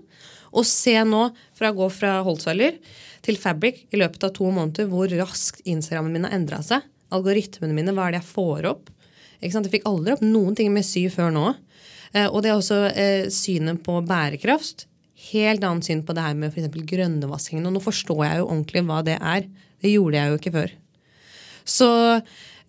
[0.52, 2.76] å se nå, fra å gå fra Holtzweiler
[3.24, 6.84] til Fabric i løpet av to måneder, hvor raskt Instagrammen min har endra seg.
[7.14, 8.90] Algoritmene mine, hva er det jeg får opp?
[9.40, 11.46] Jeg fikk aldri opp noen ting med sy før nå.
[12.12, 14.86] Eh, og det er også eh, synet på bærekraft.
[15.30, 16.72] Helt annet syn på det her med f.eks.
[16.88, 17.66] grønnevaskingen.
[17.68, 19.46] Og nå forstår jeg jo ordentlig hva det er.
[19.82, 20.74] Det gjorde jeg jo ikke før.
[21.66, 21.88] Så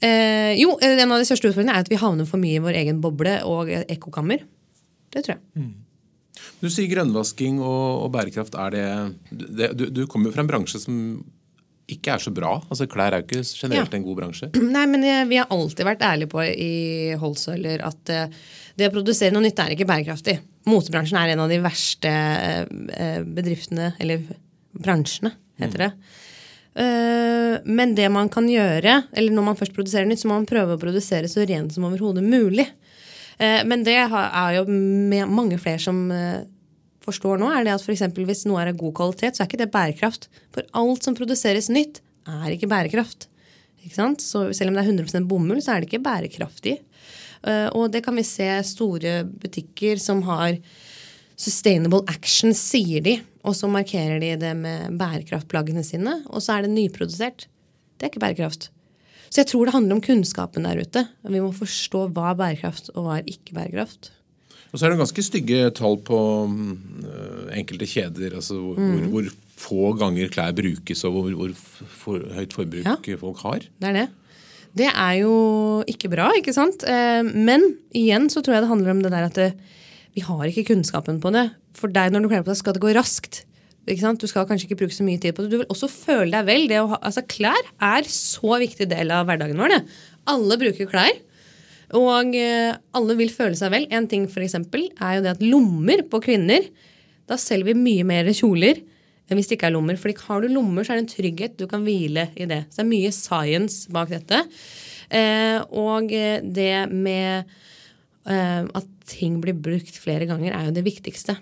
[0.02, 2.80] eh, jo, en av de største utfordringene er at vi havner for mye i vår
[2.84, 4.44] egen boble og ekkokammer.
[5.14, 5.72] Det tror jeg.
[6.62, 8.54] Du sier grønnvasking og, og bærekraft.
[8.58, 8.86] Det,
[9.32, 11.00] det du, du kommer jo fra en bransje som
[11.88, 12.58] ikke er så bra.
[12.68, 13.98] Altså Klær er jo ikke generelt Ja.
[13.98, 14.50] en god bransje.
[14.76, 18.34] Nei, men vi har alltid vært ærlige på i Holsøler at eh,
[18.78, 20.36] det å produsere noe nytt er ikke bærekraftig.
[20.68, 24.26] Motebransjen er en av de verste eh, eh, bedriftene, eller
[24.78, 25.32] bransjene,
[25.64, 25.92] heter det.
[26.78, 30.50] Eh, Men det man kan gjøre, eller når man først produserer nytt, så må man
[30.50, 32.68] prøve å produsere så rent som overhodet mulig.
[33.40, 34.66] Eh, Men det er jo
[35.30, 36.44] mange flere som eh,
[37.02, 39.64] forstår nå, er det at eksempel hvis noe er av god kvalitet, så er ikke
[39.64, 40.30] det bærekraft.
[40.54, 43.30] For alt som produseres nytt, er ikke bærekraft.
[43.82, 44.22] Ikke sant?
[44.22, 46.82] Så selv om det er 100 bomull, så er det ikke bærekraftig.
[47.48, 50.58] Og det kan vi se store butikker som har
[51.38, 53.18] Sustainable action, sier de.
[53.48, 56.18] Og så markerer de det med bærekraftplaggene sine.
[56.34, 57.46] Og så er det nyprodusert.
[57.98, 58.70] Det er ikke bærekraft.
[59.30, 61.04] Så jeg tror det handler om kunnskapen der ute.
[61.28, 64.12] Vi må forstå hva er bærekraft og hva er ikke bærekraft.
[64.74, 66.18] Og så er det ganske stygge tall på
[66.52, 66.72] mm,
[67.08, 68.34] øh, enkelte kjeder.
[68.36, 69.10] altså hvor, Mm.
[69.12, 73.16] hvor, hvor få ganger klær brukes, og hvor, hvor for, høyt forbruk Ja.
[73.16, 73.60] folk har.
[73.80, 74.08] Det er det.
[74.78, 76.84] Det er jo ikke bra, ikke sant?
[76.84, 79.54] Eh, Men igjen så tror jeg det handler om det der at det,
[80.18, 81.52] vi har ikke kunnskapen på det.
[81.78, 83.44] For deg når du kler på deg, skal det gå raskt.
[83.88, 85.52] Du skal kanskje ikke bruke så mye tid på det.
[85.54, 86.66] Du vil også føle deg vel.
[86.74, 89.76] Ha, altså Klær er så viktig del av hverdagen vår.
[89.76, 90.00] Det.
[90.34, 91.22] Alle bruker klær.
[91.96, 93.86] Og eh, alle vil føle seg vel.
[93.94, 96.66] En ting for eksempel, er jo det at lommer på kvinner
[97.30, 98.82] Da selger vi mye mer kjoler
[99.28, 100.02] enn hvis det ikke er lommer.
[100.02, 101.58] For har du lommer, så er det en trygghet.
[101.62, 102.64] Du kan hvile i det.
[102.72, 104.44] Så det er mye science bak dette.
[105.14, 107.56] Eh, og eh, det med
[108.28, 111.38] at ting blir brukt flere ganger, er jo det viktigste.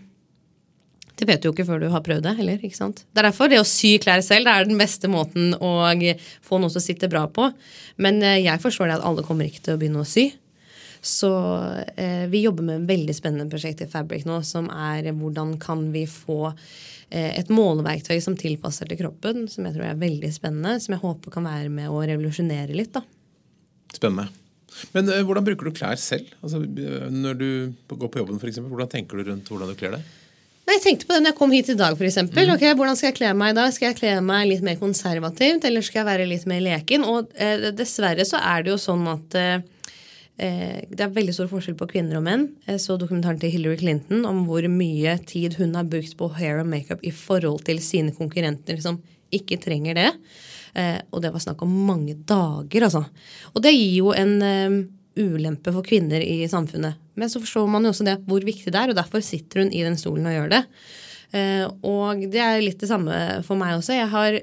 [1.15, 2.60] Det vet du jo ikke før du har prøvd det heller.
[2.60, 3.06] ikke sant?
[3.08, 5.78] Det er derfor det å sy klær selv det er den beste måten å
[6.43, 7.47] få noe som sitter bra på.
[8.04, 10.28] Men eh, jeg forstår det at alle kommer ikke til å begynne å sy.
[11.06, 11.32] Så
[12.01, 15.88] eh, vi jobber med et veldig spennende prosjekt i Fabric nå, som er hvordan kan
[15.93, 20.80] vi få eh, et måleverktøy som tilpasser til kroppen, som jeg tror er veldig spennende,
[20.84, 22.91] som jeg håper kan være med å revolusjonere litt.
[22.97, 23.06] da.
[23.95, 24.34] Spennende.
[24.96, 26.30] Men uh, hvordan bruker du klær selv?
[26.44, 27.50] Altså, når du
[27.92, 30.14] går på jobben, eksempel, Hvordan tenker du rundt hvordan du kler deg?
[30.66, 32.00] Nei, Jeg tenkte på det når jeg kom hit i dag.
[32.08, 32.50] Eksempel.
[32.50, 32.56] Mm.
[32.56, 33.74] okay, hvordan skal jeg kle meg i dag?
[33.76, 37.06] Skal jeg kle meg litt mer konservativt, eller skal jeg være litt mer leken?
[37.06, 39.56] Og eh, dessverre så er det jo sånn at eh,
[40.42, 42.48] eh det er veldig stor forskjell på kvinner og menn.
[42.66, 46.64] Jeg så dokumentaren til Hillary Clinton om hvor mye tid hun har brukt på hair
[46.64, 48.98] og makeup i forhold til sine konkurrenter som
[49.36, 50.12] ikke trenger det.
[50.76, 53.06] Eh, og det var snakk om mange dager, altså.
[53.54, 54.76] Og det gir jo en eh,
[55.16, 57.00] ulempe for kvinner i samfunnet.
[57.16, 59.72] Men så forstår man jo også det, hvor viktig det er, og derfor sitter hun
[59.72, 60.62] i den stolen og gjør det.
[61.32, 63.16] Eh, og det er litt det samme
[63.48, 63.96] for meg også.
[63.96, 64.40] Jeg har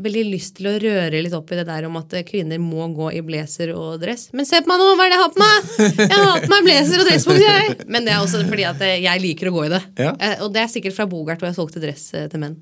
[0.00, 3.10] veldig lyst til å røre litt opp i det der om at kvinner må gå
[3.18, 4.30] i blazer og dress.
[4.34, 5.70] Men se på meg nå, hva er det jeg har på meg?
[6.00, 7.76] Jeg har på meg blazer og dressbukse, jeg!
[7.86, 9.82] Men det er også fordi at jeg liker å gå i det.
[10.00, 10.16] Ja.
[10.40, 12.58] Og det er sikkert fra Bogart, hvor jeg solgte dress til menn.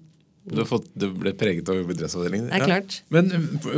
[0.51, 2.49] Du, fått, du, ble preget av å jobbe i dressavdelingen?
[2.51, 2.97] Det er klart.
[2.99, 3.07] Ja.
[3.17, 3.31] Men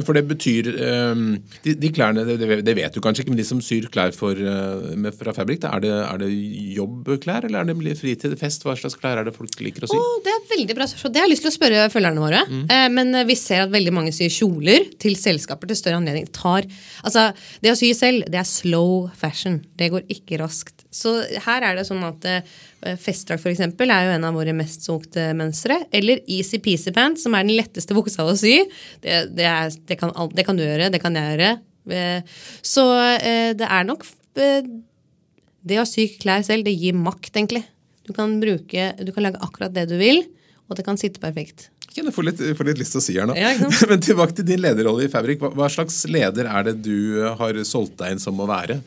[0.06, 0.70] for, det betyr
[1.12, 1.26] um,
[1.66, 4.38] de, de, klærne, det, det, vet du kanskje ikke, men de som syr klær for,
[4.38, 6.30] uh, med, fra Fabrik, er det, er det,
[6.78, 8.64] jobbklær eller er det fritid, fest?
[8.64, 9.98] Hva slags klær er det folk liker å sy?
[9.98, 11.14] Oh, det er veldig bra spørsmål.
[11.14, 12.42] Det har jeg lyst til å spørre følgerne våre.
[12.48, 12.64] Mm.
[12.64, 16.30] Eh, men uh, vi ser at veldig mange syr kjoler til selskaper til større anledning.
[16.32, 16.68] Tar,
[17.04, 17.28] altså,
[17.60, 19.60] det å sy selv, det er slow fashion.
[19.76, 20.86] Det går ikke raskt.
[20.90, 22.42] Så her er det sånn at Eh,
[22.80, 23.60] Festdrakt f.eks.
[23.60, 25.82] er jo en av våre mest solgte mønstre.
[25.92, 28.62] Eller Easy Peasy Pants, som er den letteste buksa å sy.
[29.04, 31.50] Det, det, er, det, kan, det, kan, du gjøre, det kan jeg gjøre.
[31.92, 32.86] Eh, så
[33.18, 34.04] eh, det er nok
[35.60, 37.66] Det å sy klær selv, det gir makt, egentlig.
[38.08, 40.22] Du kan, bruke, du kan lage akkurat det du vil,
[40.70, 41.68] og det kan sitte perfekt.
[41.92, 43.34] Jeg får litt, får litt lyst til å si her nå.
[43.36, 43.50] Ja,
[43.90, 45.42] Men tilbake til din lederrolle i Fabrik.
[45.42, 48.78] Hva, hva slags leder er det du har solgt deg inn som å være?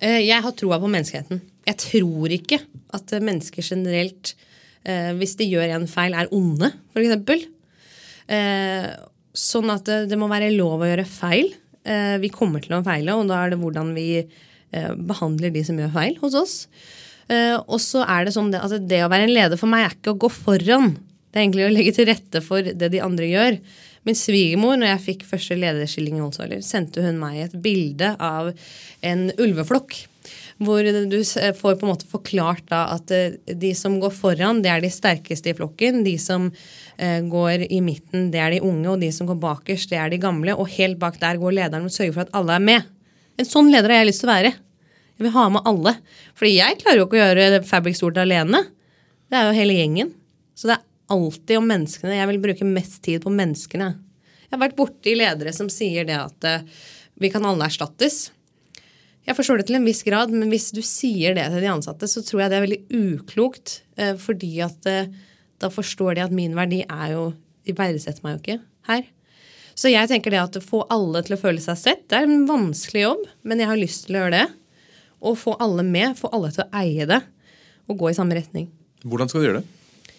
[0.00, 1.40] Jeg har troa på menneskeheten.
[1.70, 2.58] Jeg tror ikke
[2.96, 4.34] at mennesker generelt,
[4.82, 7.44] eh, hvis de gjør en feil, er onde, f.eks.
[8.30, 8.88] Eh,
[9.36, 11.52] sånn at det, det, må være lov å gjøre feil.
[11.86, 15.62] Eh, vi kommer til å feile, og da er det hvordan vi eh, behandler de
[15.66, 16.56] som gjør feil hos oss.
[17.30, 19.94] Eh, og så er det sånn at det å være en leder for meg er
[19.94, 20.96] ikke å gå foran.
[21.30, 23.60] Det er egentlig å legge til rette for det de andre gjør.
[24.08, 28.50] Min svigermor, når jeg fikk første lederskilling i Olsvaler, sendte hun meg et bilde av
[29.06, 30.00] en ulveflokk
[30.60, 34.68] hvor du får på en måte forklart da at eh, de som går foran, det
[34.72, 36.02] er de sterkeste i flokken.
[36.04, 36.50] De som
[37.00, 38.88] eh, går i midten, det er de unge.
[38.92, 40.52] Og de som går bakerst, det er de gamle.
[40.52, 42.90] Og helt bak der går lederen og sørger for at alle er med.
[43.40, 44.52] En sånn leder har jeg lyst til å være.
[45.16, 45.94] Jeg vil ha med alle.
[46.36, 48.60] Fordi jeg klarer jo ikke å gjøre Fabric stort alene.
[49.32, 50.12] Det er jo hele gjengen.
[50.56, 52.18] Så det er alltid om menneskene.
[52.18, 53.94] Jeg vil bruke mest tid på menneskene.
[54.44, 56.68] Jeg har vært borti ledere som sier det at eh,
[57.20, 58.26] vi kan alle erstattes.
[59.30, 62.08] Jeg forstår det til en viss grad, men hvis du sier det til de ansatte,
[62.10, 63.74] så tror jeg det er veldig uklokt.
[63.94, 65.12] Eh, fordi at eh,
[65.62, 67.30] da forstår de at min verdi er jo
[67.68, 69.02] De verdsetter meg jo ikke her.
[69.78, 72.26] Så jeg tenker det at å få alle til å føle seg sett, det er
[72.26, 74.46] en vanskelig jobb, men jeg har lyst til å gjøre det.
[75.28, 77.20] Og få alle med, få alle til å eie det,
[77.86, 78.66] og gå i samme retning.
[79.04, 80.16] Hvordan skal du gjøre det?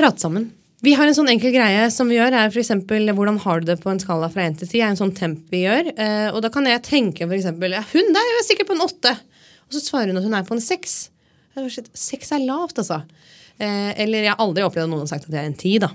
[0.00, 0.48] Prate sammen.
[0.82, 2.72] Vi har en sånn enkel greie som vi gjør, er f.eks.
[3.14, 4.80] hvordan har du det på en skala fra 1 til 10?
[4.80, 5.92] er en sånn temp vi gjør.
[5.94, 7.46] Eh, og da kan jeg tenke f.eks.
[7.46, 9.12] Ja, hun der er sikkert på en 8.
[9.68, 10.96] Og så svarer hun at hun er på en 6.
[11.54, 12.98] 6 er lavt, altså.
[13.62, 15.78] Eh, eller jeg har aldri opplevd at noen har sagt at jeg er en 10,
[15.86, 15.92] da.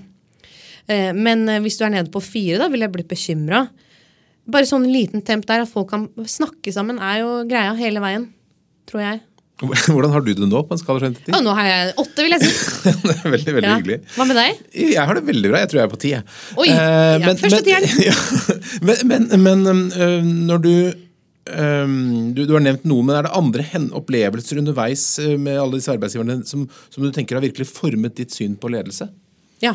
[0.88, 3.66] Eh, men hvis du er nede på 4, da vil jeg blitt bekymra.
[4.48, 8.30] Bare sånn liten temp der at folk kan snakke sammen, er jo greia hele veien.
[8.88, 9.20] Tror jeg.
[9.90, 10.60] Hvordan har du det nå?
[10.68, 11.34] på en skala fra 1 til 10?
[11.34, 12.52] Ja, nå har jeg åtte, vil jeg si.
[13.08, 13.78] det er veldig, veldig ja.
[13.80, 13.98] hyggelig.
[14.14, 14.62] Hva med deg?
[14.84, 15.62] Jeg har det veldig bra.
[15.64, 16.12] Jeg tror jeg er på 10.
[16.62, 17.90] Oi, uh, er men, første tieren.
[18.08, 18.14] Ja,
[18.86, 20.72] men, men, men uh, når du,
[21.50, 21.98] um,
[22.38, 23.66] du, du har nevnt noe, men er det andre
[23.98, 28.54] opplevelser underveis med alle disse arbeidsgiverne som, som, du tenker har virkelig formet ditt syn
[28.60, 29.10] på ledelse?
[29.64, 29.74] Ja.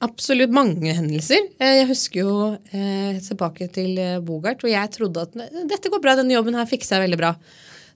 [0.00, 1.48] Absolutt mange hendelser.
[1.60, 2.34] Jeg husker jo
[2.70, 6.96] eh, tilbake til Bogart, hvor jeg trodde at dette går bra, denne jobben her fikser
[6.96, 7.32] jeg veldig bra.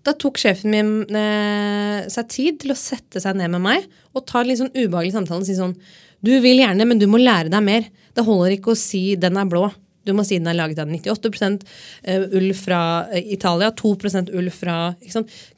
[0.03, 4.25] Da tok sjefen min eh, seg tid til å sette seg ned med meg og
[4.27, 5.77] ta en litt sånn ubehagelig samtale og si sånn
[6.23, 7.87] Du vil gjerne, men du må lære deg mer.
[8.15, 9.73] Det holder ikke å si 'den er blå'.
[10.07, 11.61] Du må si den er laget av 98
[12.03, 14.95] eh, ull fra eh, Italia, 2% ull fra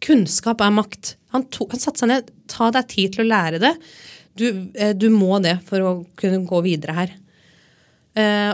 [0.05, 1.17] Kunnskap er makt.
[1.33, 2.33] Han, to, han satte seg ned.
[2.51, 3.73] Ta deg tid til å lære det.
[4.37, 7.15] Du, eh, du må det for å kunne gå videre her.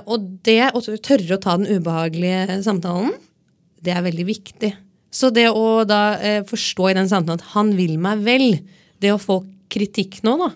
[0.09, 3.11] Og det å tørre å ta den ubehagelige samtalen,
[3.85, 4.71] det er veldig viktig.
[5.11, 8.49] Så det å da eh, forstå i den samtalen at han vil meg vel,
[9.03, 10.51] det å få kritikk nå, da,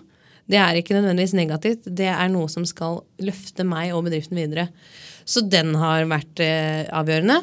[0.51, 1.87] det er ikke nødvendigvis negativt.
[1.87, 4.69] Det er noe som skal løfte meg og bedriften videre.
[5.25, 7.39] Så den har vært eh, avgjørende.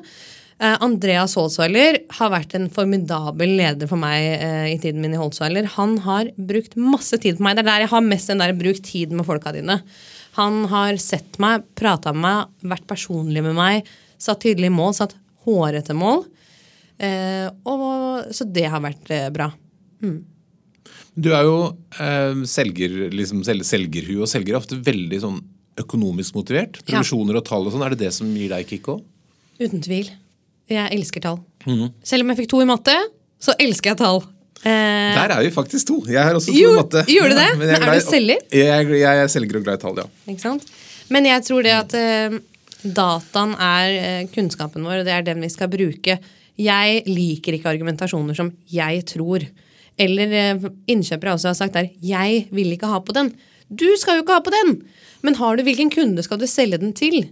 [0.63, 5.21] Eh, Andreas Holzweiler har vært en formidabel leder for meg eh, i tiden min i
[5.21, 5.67] Holzweiler.
[5.75, 7.59] Han har brukt masse tid på meg.
[7.59, 9.81] Det er der jeg har mest den der bruk tid med folka dine.
[10.39, 13.91] Han har sett meg, prata med meg, vært personlig med meg,
[14.23, 16.23] satt tydelige mål, satt hårete mål.
[17.03, 19.49] Eh, og, så det har vært eh, bra.
[21.13, 21.57] Du er jo
[22.01, 25.41] eh, selger, liksom sel selgerhue, og selger er ofte veldig sånn
[25.83, 26.79] økonomisk motivert.
[26.89, 27.01] Ja.
[27.03, 27.85] Og tall og sånn.
[27.87, 29.03] Er det det som gir deg kick òg?
[29.61, 30.11] Uten tvil.
[30.73, 31.41] Jeg elsker tall.
[31.67, 31.91] Mhm.
[32.07, 32.95] Selv om jeg fikk to i matte,
[33.43, 34.23] så elsker jeg tall.
[34.63, 35.97] Eh, Der er vi faktisk to.
[36.07, 37.03] Jeg har også to Jo, i matte.
[37.11, 37.49] gjorde du det?
[37.53, 38.45] Ja, Men er glad du selger?
[38.53, 40.07] Jeg, er- jeg er selger og glad i tall, ja.
[40.31, 40.69] Ikke sant?
[41.13, 42.39] Men jeg tror det at eh,
[42.87, 46.19] dataen er eh, kunnskapen vår, og det er den vi skal bruke.
[46.61, 49.49] Jeg liker ikke argumentasjoner som 'jeg tror'.
[49.99, 53.33] Eller eh, innkjøpere også har sagt der 'jeg vil ikke ha på den'.
[53.73, 54.83] Du skal jo ikke ha på den!
[55.23, 57.31] Men har du hvilken kunde skal du selge den til?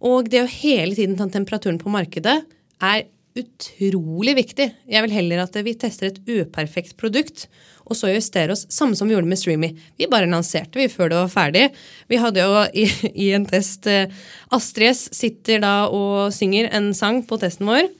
[0.00, 2.44] Og det å hele tiden ta temperaturen på markedet
[2.80, 3.04] er
[3.38, 4.66] utrolig viktig.
[4.90, 7.46] Jeg vil heller at vi tester et uperfekt produkt,
[7.90, 9.70] og så justere oss, samme som vi gjorde med Streamy.
[9.98, 11.64] Vi bare lanserte vi før det var ferdig.
[12.10, 12.86] Vi hadde jo i,
[13.26, 14.10] i en test eh,
[14.54, 17.90] Astrid S sitter da og synger en sang på testen vår,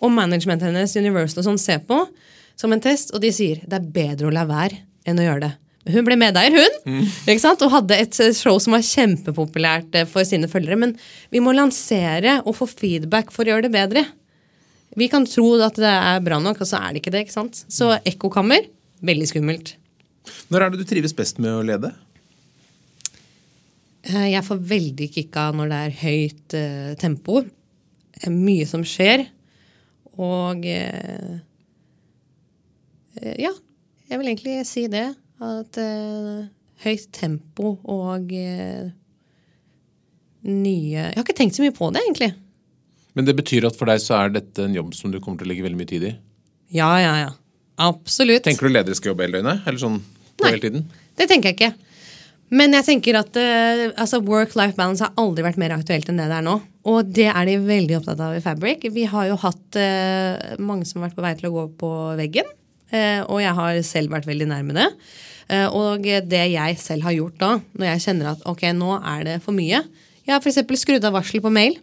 [0.00, 2.02] og managementet hennes, Universal og sånn, ser på
[2.56, 5.44] som en test, og de sier det er bedre å la være enn å gjøre
[5.46, 5.52] det.
[5.94, 7.60] Hun ble medeier, hun, ikke sant?
[7.62, 10.78] og hadde et eh, show som var kjempepopulært eh, for sine følgere.
[10.82, 10.96] Men
[11.30, 14.02] vi må lansere og få feedback for å gjøre det bedre.
[14.98, 17.26] Vi kan tro at det er bra nok, og så er det ikke det.
[17.26, 17.60] ikke sant?
[17.70, 18.66] Så ekkokammer
[19.06, 19.76] veldig skummelt.
[20.50, 21.92] Når er det du trives best med å lede?
[24.10, 27.44] Eh, Jeg får veldig kicka når det er høyt eh, tempo.
[28.32, 29.26] Mye som skjer.
[30.22, 31.38] Og eh,
[33.20, 33.52] eh, Ja,
[34.10, 35.08] jeg vil egentlig si det.
[35.42, 36.46] At eh,
[36.86, 38.92] høyt tempo og eh,
[40.46, 42.32] nye Jeg har ikke tenkt så mye på det, egentlig.
[43.16, 45.48] Men det betyr at for deg så er dette en jobb som du kommer til
[45.48, 46.12] å legge veldig mye tid i?
[46.76, 47.32] Ja, ja, ja.
[47.80, 48.44] Absolutt.
[48.44, 49.64] Tenker du ledere skal jobbe hele døgnet?
[49.68, 49.98] Eller sånn
[50.36, 50.52] på Nei.
[50.52, 50.86] hele tiden?
[51.16, 51.85] Det tenker jeg ikke.
[52.54, 56.28] Men jeg tenker at uh, altså work-life balance har aldri vært mer aktuelt enn det
[56.30, 56.58] det er nå.
[56.86, 58.86] Og det er de veldig opptatt av i Fabric.
[58.94, 61.94] Vi har jo hatt uh, mange som har vært på vei til å gå på
[62.20, 62.52] veggen.
[62.92, 64.90] Uh, og jeg har selv vært veldig nærme det.
[65.46, 69.26] Eh, og det jeg selv har gjort da, når jeg kjenner at ok, nå er
[69.28, 69.78] det for mye
[70.26, 70.58] Jeg har f.eks.
[70.80, 71.78] skrudd av varsel på mail.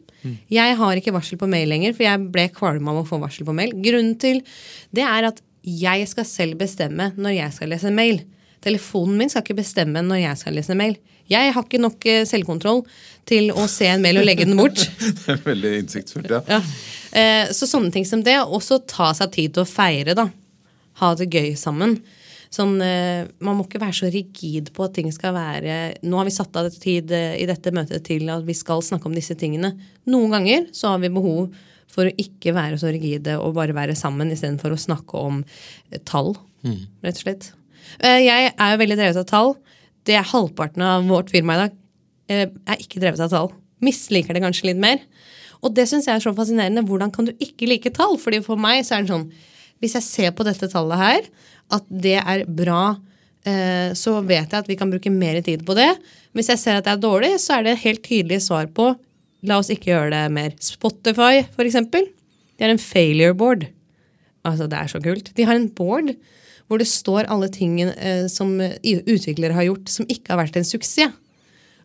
[0.52, 3.48] Jeg har ikke varsel på mail lenger, for jeg ble kvalm av å få varsel
[3.48, 3.72] på mail.
[3.84, 4.42] Grunnen til
[4.96, 8.20] det er at jeg skal selv bestemme når jeg skal lese mail.
[8.64, 10.96] Telefonen min skal ikke bestemme når jeg skal lese en mail.
[11.32, 12.82] Jeg har ikke nok eh, selvkontroll
[13.28, 14.82] til å se en mail og legge den bort.
[15.24, 16.42] Det er veldig innsiktsfullt, ja.
[16.52, 16.60] Ja.
[17.16, 18.36] Eh, Så sånne ting som det.
[18.44, 20.28] Og også ta seg tid til å feire, da.
[21.00, 21.98] Ha det gøy sammen.
[22.54, 26.28] Sånn, eh, man må ikke være så rigid på at ting skal være Nå har
[26.28, 29.74] vi satt av tid i dette møtet til at vi skal snakke om disse tingene.
[30.12, 31.56] Noen ganger så har vi behov
[31.94, 35.42] for å ikke være så rigide og bare være sammen istedenfor å snakke om
[36.10, 36.34] tall,
[37.06, 37.52] rett og slett.
[38.00, 39.56] Eh, Jeg er jo veldig drevet av tall.
[40.04, 41.78] Det er halvparten av vårt firma i dag
[42.28, 43.54] Jeg er ikke drevet av tall.
[43.84, 45.00] Misliker det kanskje litt mer.
[45.64, 46.84] Og det syns jeg er så fascinerende.
[46.88, 48.18] Hvordan kan du ikke like tall?
[48.20, 49.32] Fordi for meg så er det sånn
[49.84, 51.26] Hvis jeg ser på dette tallet her,
[51.76, 52.96] at det er bra,
[53.46, 55.90] eh, så vet jeg at vi kan bruke mer tid på det.
[56.32, 58.94] Hvis jeg ser at det er dårlig, så er det helt tydelig svar på
[59.44, 60.54] la oss ikke gjøre det mer.
[60.64, 62.08] Spotify, for eksempel.
[62.56, 63.66] De har en failure board.
[64.48, 65.34] Altså, det er så kult.
[65.36, 66.14] De har en board
[66.74, 70.58] hvor det står alle tingene eh, som eh, utviklere har gjort som ikke har vært
[70.60, 71.14] en suksess.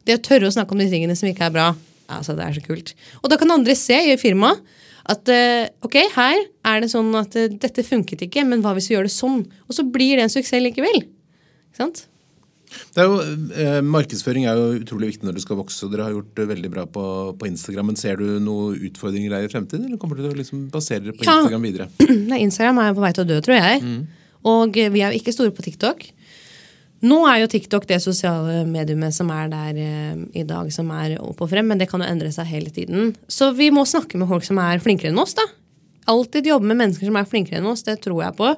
[0.09, 1.69] Det å tørre å snakke om de tingene som ikke er bra.
[2.09, 2.95] Altså, det er så kult.
[3.21, 4.65] Og da kan andre se i firmaet
[5.09, 8.91] at eh, ok, her er det sånn at eh, dette funket ikke, men hva hvis
[8.91, 9.43] vi gjør det sånn?
[9.69, 11.05] Og så blir det en suksess likevel.
[11.05, 12.03] Ikke sant?
[12.93, 13.21] Det er jo,
[13.57, 16.45] eh, markedsføring er jo utrolig viktig når du skal vokse, og dere har gjort det
[16.51, 17.05] veldig bra på,
[17.41, 17.89] på Instagram.
[17.93, 21.07] Men ser du noen utfordringer der i fremtiden, eller kommer du til å liksom basere
[21.07, 21.39] dere på Ja.
[21.41, 21.89] Instagram videre?
[22.33, 23.85] Nei, Instagram er jo på vei til å dø, tror jeg.
[24.49, 26.07] Og vi er jo ikke store på TikTok.
[27.07, 31.15] Nå er jo TikTok det sosiale mediumet som er der eh, i dag, som er
[31.23, 33.13] opp og frem, men det kan jo endre seg hele tiden.
[33.31, 35.47] Så vi må snakke med folk som er flinkere enn oss, da.
[36.11, 38.51] Alltid jobbe med mennesker som er flinkere enn oss, det tror jeg på.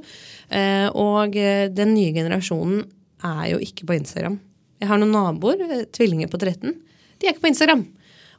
[0.56, 2.86] Eh, og eh, den nye generasjonen
[3.28, 4.40] er jo ikke på Instagram.
[4.80, 6.72] Jeg har noen naboer, tvillinger på 13.
[7.20, 7.84] De er ikke på Instagram.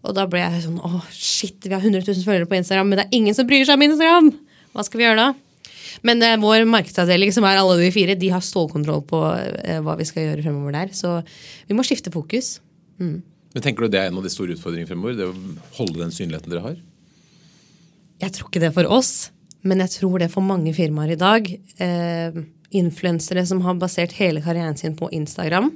[0.01, 2.97] Og da ble jeg sånn åh, shit, vi har 100 000 følgere på Instagram, men
[2.97, 4.33] det er ingen som bryr seg om Instagram!
[4.73, 5.50] Hva skal vi gjøre da?
[6.07, 9.97] Men eh, vår markedsavdeling, som er alle de fire, de har stålkontroll på eh, hva
[9.99, 10.93] vi skal gjøre fremover der.
[10.95, 11.17] Så
[11.67, 12.55] vi må skifte fokus.
[13.01, 15.17] Men tenker du det er en av de store utfordringene fremover?
[15.19, 15.35] Det å
[15.81, 16.79] holde den synligheten dere har?
[18.21, 19.31] Jeg tror ikke det for oss,
[19.65, 21.47] men jeg tror det for mange firmaer i dag.
[21.81, 22.41] Eh,
[22.71, 25.73] Influensere som har basert hele karrieren sin på Instagram.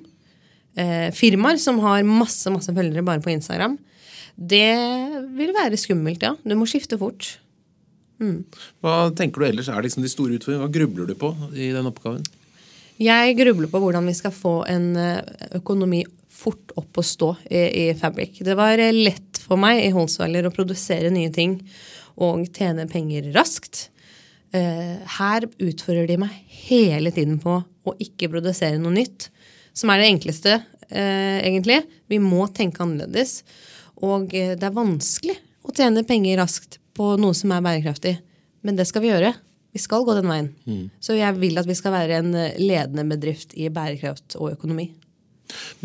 [0.80, 3.76] Eh, firmaer som har masse masse følgere bare på Instagram.
[4.36, 4.70] Det
[5.36, 6.34] vil være skummelt, ja.
[6.44, 7.38] Du må skifte fort.
[8.84, 10.66] Hva tenker du ellers er liksom de store utfordringene?
[10.66, 12.24] Hva grubler du på i den oppgaven?
[13.02, 15.20] Jeg grubler på hvordan vi skal få en eh,
[15.58, 18.40] økonomi fort opp å stå i, i Fabric.
[18.48, 21.58] Det var eh, lett for meg i Holsweiler å produsere nye ting
[22.24, 23.90] og tjene penger raskt.
[24.56, 26.40] Eh, her utfordrer de meg
[26.70, 29.28] hele tiden på å ikke produsere noe nytt,
[29.76, 30.56] som er det enkleste,
[30.86, 31.82] egentlig.
[32.08, 33.42] Vi må tenke annerledes.
[34.06, 35.36] Og det er vanskelig
[35.66, 38.16] å tjene penger raskt på noe som er bærekraftig.
[38.66, 39.36] Men det skal vi gjøre.
[39.76, 40.54] Vi skal gå den veien.
[41.04, 44.88] Så jeg vil at vi skal være en eh, ledende bedrift i bærekraft og økonomi.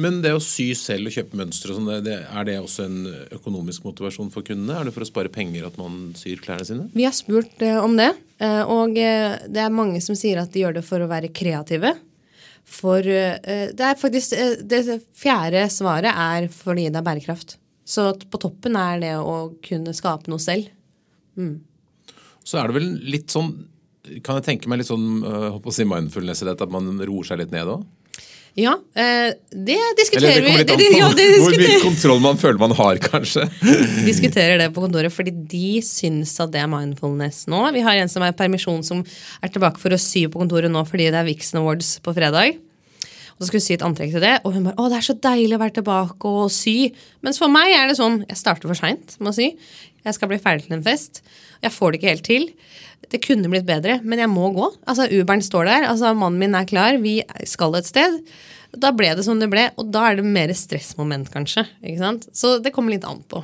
[0.01, 3.01] Men det å sy selv og kjøpe mønstre, sånn, er det også en
[3.35, 4.79] økonomisk motivasjon for kundene?
[4.79, 6.87] Er det for å spare penger at man syr klærne sine?
[6.95, 10.63] Vi har spurt eh, om det, eh, og det er mange som sier at de
[10.63, 11.97] gjør det for å være kreative.
[12.71, 14.37] For det er faktisk
[14.69, 17.57] Det fjerde svaret er fordi det er bærekraft.
[17.83, 20.71] Så på toppen er det å kunne skape noe selv.
[21.37, 23.53] Så er det vel litt sånn
[24.25, 27.29] Kan jeg tenke meg litt sånn håper å si mindfulness i dette, at man roer
[27.29, 27.85] seg litt ned òg?
[28.59, 30.65] Ja, eh, det diskuterer det vi.
[30.65, 33.47] Det, på ja, det hvor mye kontroll man føler man har, kanskje.
[34.09, 37.63] diskuterer det på kontoret, fordi de syns at det er mindfulness nå.
[37.77, 39.05] Vi har en som er i permisjon, som
[39.41, 42.59] er tilbake for å sy på kontoret nå fordi det er Vixen Awards på fredag.
[43.41, 45.15] Så skulle hun sy et antrekk til det, og hun bare 'Å, det er så
[45.17, 46.93] deilig å være tilbake og sy'.
[47.25, 49.57] Mens for meg er det sånn Jeg starter for seint med å sy.
[50.05, 51.23] Jeg skal bli ferdig til en fest.
[51.63, 52.53] Jeg får det ikke helt til.
[53.11, 54.69] Det kunne blitt bedre, men jeg må gå.
[54.87, 58.21] Altså, Uberen står der, altså mannen min er klar, vi skal et sted.
[58.77, 61.67] Da ble det som det ble, og da er det mer stressmoment, kanskje.
[61.83, 62.29] ikke sant?
[62.37, 63.43] Så det kommer litt an på.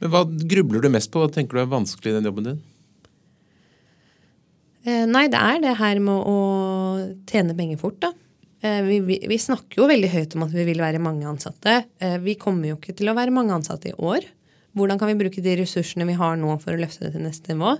[0.00, 1.24] Men hva grubler du mest på?
[1.24, 2.60] Hva tenker du er vanskelig i den jobben din?
[4.86, 6.36] Eh, nei, det er det her med å
[7.26, 8.12] tjene penger fort, da.
[8.60, 11.82] Eh, vi, vi, vi snakker jo veldig høyt om at vi vil være mange ansatte.
[12.00, 14.24] Eh, vi kommer jo ikke til å være mange ansatte i år.
[14.76, 17.52] Hvordan kan vi bruke de ressursene vi har nå for å løfte det til neste
[17.52, 17.76] nivå?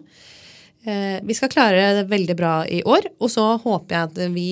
[0.86, 4.50] Eh, vi skal klare det veldig bra i år, og så håper jeg at vi,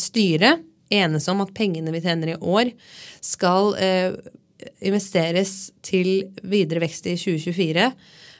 [0.00, 2.68] styret, enes om at pengene vi tjener i år,
[3.24, 3.72] skal
[4.84, 7.86] investeres til videre vekst i 2024.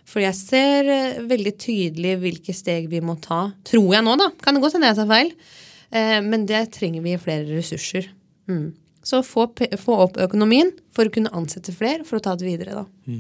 [0.05, 0.91] For jeg ser
[1.31, 3.47] veldig tydelig hvilke steg vi må ta.
[3.67, 4.29] Tror jeg nå, da.
[4.45, 5.33] Kan det godt hende jeg tar feil.
[5.93, 8.09] Eh, men det trenger vi flere ressurser.
[8.49, 8.73] Mm.
[9.03, 12.83] Så få, få opp økonomien for å kunne ansette flere for å ta det videre,
[12.83, 13.17] da.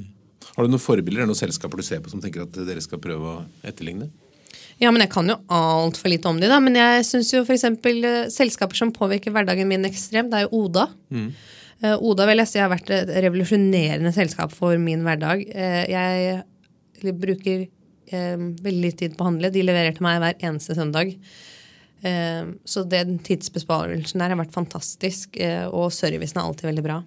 [0.52, 3.00] Har du noen forbilder eller noen selskaper du ser på som tenker at dere skal
[3.02, 4.10] prøve å etterligne?
[4.80, 6.58] Ja, men jeg kan jo altfor lite om de, da.
[6.62, 7.66] Men jeg syns f.eks.
[7.68, 10.88] Uh, selskaper som påvirker hverdagen min ekstremt, det er jo Oda.
[11.12, 11.28] Mm.
[11.82, 15.40] Oda vil jeg si har vært et revolusjonerende selskap for min hverdag.
[15.50, 19.50] Eh, jeg bruker eh, veldig tid på å handle.
[19.50, 21.10] De leverer til meg hver eneste søndag.
[22.03, 26.98] Eh, så den tidsbesparelsen der har vært fantastisk, eh, og servicen er alltid veldig bra.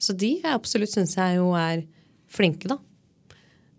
[0.00, 1.82] Så de jeg absolutt syns jeg jo er
[2.30, 2.78] flinke, da.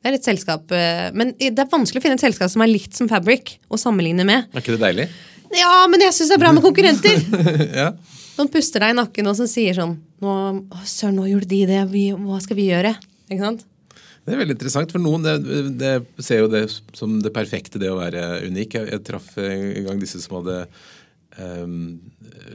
[0.02, 2.72] Det er et selskap, eh, Men det er vanskelig å finne et selskap som er
[2.72, 4.50] likt som Fabric å sammenligne med.
[4.52, 5.10] Er ikke det deilig?
[5.56, 7.22] Ja, men jeg syns det er bra med konkurrenter!
[7.82, 7.92] ja.
[8.38, 10.34] Noen puster deg i nakken og som sier sånn nå,
[10.88, 11.82] Søren, nå gjorde de det.
[11.92, 12.96] Vi, hva skal vi gjøre?
[13.30, 13.66] Ikke sant?
[14.22, 14.92] Det er veldig interessant.
[14.94, 15.36] For noen det,
[15.82, 16.66] det ser jo det
[16.98, 18.78] som det perfekte, det å være unik.
[18.78, 20.66] Jeg, jeg traff en gang disse som hadde
[21.38, 22.00] um,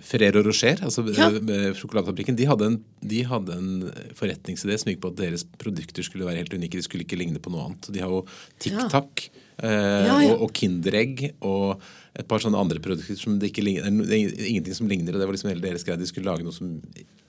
[0.05, 1.31] Ferrero Rocher, altså Ja.
[1.31, 2.37] eh, sjokoladefabrikken.
[2.37, 6.43] De hadde, en, de hadde en forretningsidé som gikk på at deres produkter skulle være
[6.43, 6.77] helt unike.
[6.77, 7.89] De skulle ikke ligne på noe annet.
[7.93, 8.24] De har jo
[8.59, 9.29] TikTok Tac
[9.62, 10.35] Ja, ja.
[10.35, 11.81] Og, og Kinderegg og
[12.16, 15.14] et par sånne andre produkter som det ikke ligner, det er ingenting som ligner.
[15.14, 15.97] og Det var liksom hele deres greie.
[16.01, 16.74] De skulle lage noe som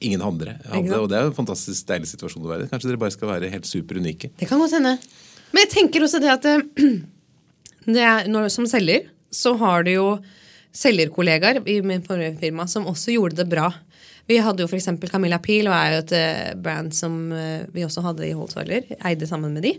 [0.03, 0.99] ingen andre hadde.
[0.99, 2.71] Og det er jo en fantastisk deilig situasjon å være i.
[2.71, 4.31] Kanskje dere bare skal være helt superunike.
[4.39, 4.97] Det kan godt hende.
[5.53, 6.65] Men jeg tenker også det at eh,
[7.95, 10.07] det er, når, som selger så har du jo
[10.77, 13.71] selgerkollegaer i min forrige firma som også gjorde det bra.
[14.27, 14.89] Vi hadde jo f.eks.
[15.07, 18.89] Camilla Pil, og er jo et eh, brand som eh, vi også hadde i Holsweiler.
[19.07, 19.73] Eide sammen med de.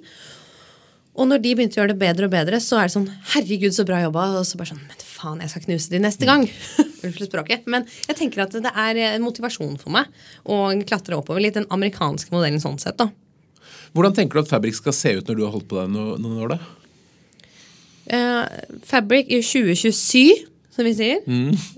[1.19, 3.75] Og når de begynte å gjøre det bedre og bedre, så er det sånn Herregud,
[3.75, 4.25] så bra jobba.
[4.39, 6.47] Og så bare sånn Men faen, jeg skal knuse de neste gang.
[7.05, 7.67] Unnskyld språket.
[7.71, 10.09] Men jeg tenker at det er en motivasjon for meg
[10.49, 13.11] å klatre oppover litt den amerikanske modellen sånn sett, da.
[13.97, 16.17] Hvordan tenker du at Fabrik skal se ut når du har holdt på der no-
[16.21, 16.57] noen år?
[16.57, 16.61] da?
[18.09, 20.47] Uh, Fabric i 2027,
[20.79, 21.23] som vi sier,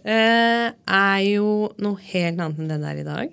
[0.04, 3.30] eh, er jo noe helt annet enn det det er i dag.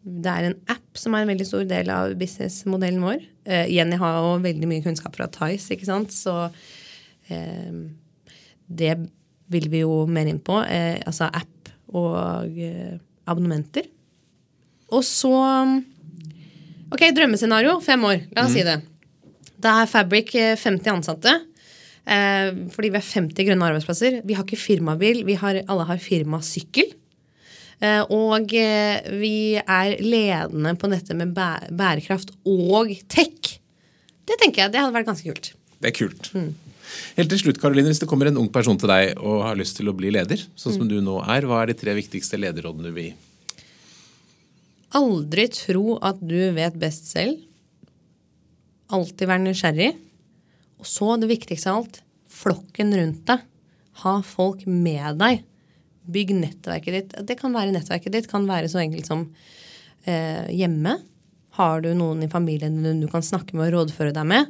[0.00, 3.22] Det er en app som er en veldig stor del av businessmodellen vår.
[3.48, 6.12] Eh, Jenny har jo veldig mye kunnskap fra Tice, ikke sant?
[6.12, 6.50] så
[7.32, 7.72] eh,
[8.68, 8.94] det
[9.50, 10.60] vil vi jo mer inn på.
[10.60, 12.60] Altså app og
[13.26, 13.88] abonnementer.
[14.94, 15.32] Og så
[16.90, 17.76] Ok, drømmescenario.
[17.82, 18.24] Fem år.
[18.34, 18.80] La oss si det.
[19.62, 21.34] Da er Fabric eh, 50 ansatte.
[22.06, 24.20] Eh, fordi vi har 50 grønne arbeidsplasser.
[24.26, 25.24] Vi har ikke firmabil.
[25.28, 26.94] Vi har, alle har firmasykkel.
[27.80, 33.56] Eh, og eh, vi er ledende på dette med bæ bærekraft og tech.
[34.28, 35.54] Det tenker jeg, det hadde vært ganske kult.
[35.80, 36.28] Det er kult.
[37.16, 39.78] Helt til slutt, Karoline, Hvis det kommer en ung person til deg og har lyst
[39.78, 42.90] til å bli leder, sånn som du nå er, hva er de tre viktigste lederrådene
[42.90, 43.14] du vil gi?
[44.98, 47.38] Aldri tro at du vet best selv.
[48.90, 49.90] Alltid være nysgjerrig.
[50.80, 52.00] Og så det viktigste av alt
[52.30, 53.46] flokken rundt deg.
[54.02, 55.42] Ha folk med deg.
[56.10, 57.14] Bygg nettverket ditt.
[57.28, 59.26] Det kan være nettverket ditt, kan være så enkelt som
[60.08, 60.96] eh, hjemme.
[61.58, 64.48] Har du noen i familien din du kan snakke med og rådføre deg med?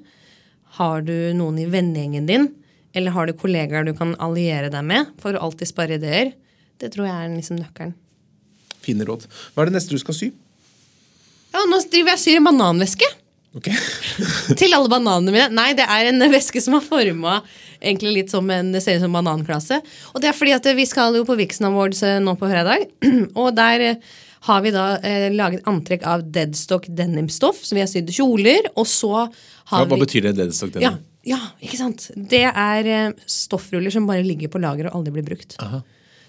[0.79, 2.47] Har du noen i vennegjengen din?
[2.95, 6.33] Eller har du kollegaer du kan alliere deg med for å alltid spare ideer?
[6.81, 7.97] Det tror jeg er liksom nøkkelen.
[8.81, 9.27] Fine råd.
[9.53, 10.31] Hva er det neste du skal sy?
[11.51, 13.09] Ja, Nå driver jeg og syr en bananveske.
[13.57, 13.67] Ok.
[14.61, 15.49] Til alle bananene mine.
[15.57, 17.41] Nei, det er en væske som er forma
[17.81, 19.81] litt som en det ser ut som bananklasse.
[20.13, 22.85] Og det er fordi at vi skal jo på Vixen Awards eh, nå på fredag.
[23.41, 24.11] Og der eh,
[24.47, 28.71] har vi da eh, laget antrekk av deadstock denimstoff, så vi har sydd kjoler.
[28.77, 29.31] Og så har
[29.83, 30.37] ja, hva vi betyr det?
[30.39, 31.07] Deadstock ja, Denim?
[31.29, 32.11] ja, ikke sant.
[32.15, 35.57] Det er eh, stoffruller som bare ligger på lager og aldri blir brukt.
[35.65, 35.83] Aha.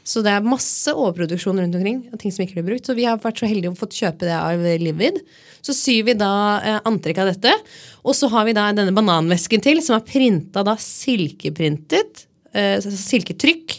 [0.03, 2.01] Så det er masse overproduksjon rundt omkring.
[2.11, 2.87] og ting som ikke blir brukt.
[2.87, 5.21] Så vi har vært så heldige å fått kjøpe det av Livid.
[5.61, 7.53] Så syr vi da eh, antrekk av dette.
[8.01, 12.25] Og så har vi da denne bananvesken til, som er printa da silkeprintet.
[12.53, 13.77] Eh, silketrykk.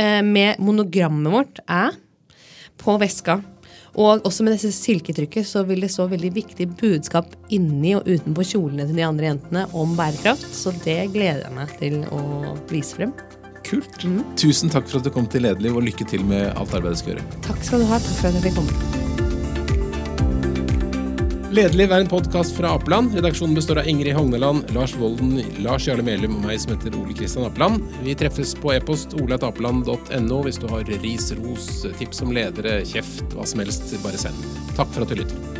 [0.00, 1.90] Eh, med monogrammet vårt æ
[2.80, 3.40] på veska.
[3.98, 8.46] Og også med dette silketrykket så vil det så veldig viktig budskap inni og utenpå
[8.52, 10.46] kjolene til de andre jentene om bærekraft.
[10.54, 13.14] Så det gleder jeg meg til å vise frem.
[13.66, 14.00] Kult.
[14.40, 17.02] Tusen takk for at du kom til Lederliv, og lykke til med alt arbeidet du
[17.04, 17.28] skal gjøre.
[17.46, 18.00] Takk skal du ha.
[18.00, 18.98] Takk for at jeg fikk komme.
[21.50, 23.10] Lederliv er en podkast fra Apeland.
[23.18, 27.16] Redaksjonen består av Ingrid Hogneland, Lars Volden, Lars Jarle Melum og meg som heter Ole
[27.18, 27.82] Kristian Apeland.
[28.06, 33.48] Vi treffes på e-post olatapeland.no hvis du har ris, ros, tips om ledere, kjeft, hva
[33.50, 33.90] som helst.
[34.06, 34.46] Bare send.
[34.78, 35.59] Takk for at du lytter.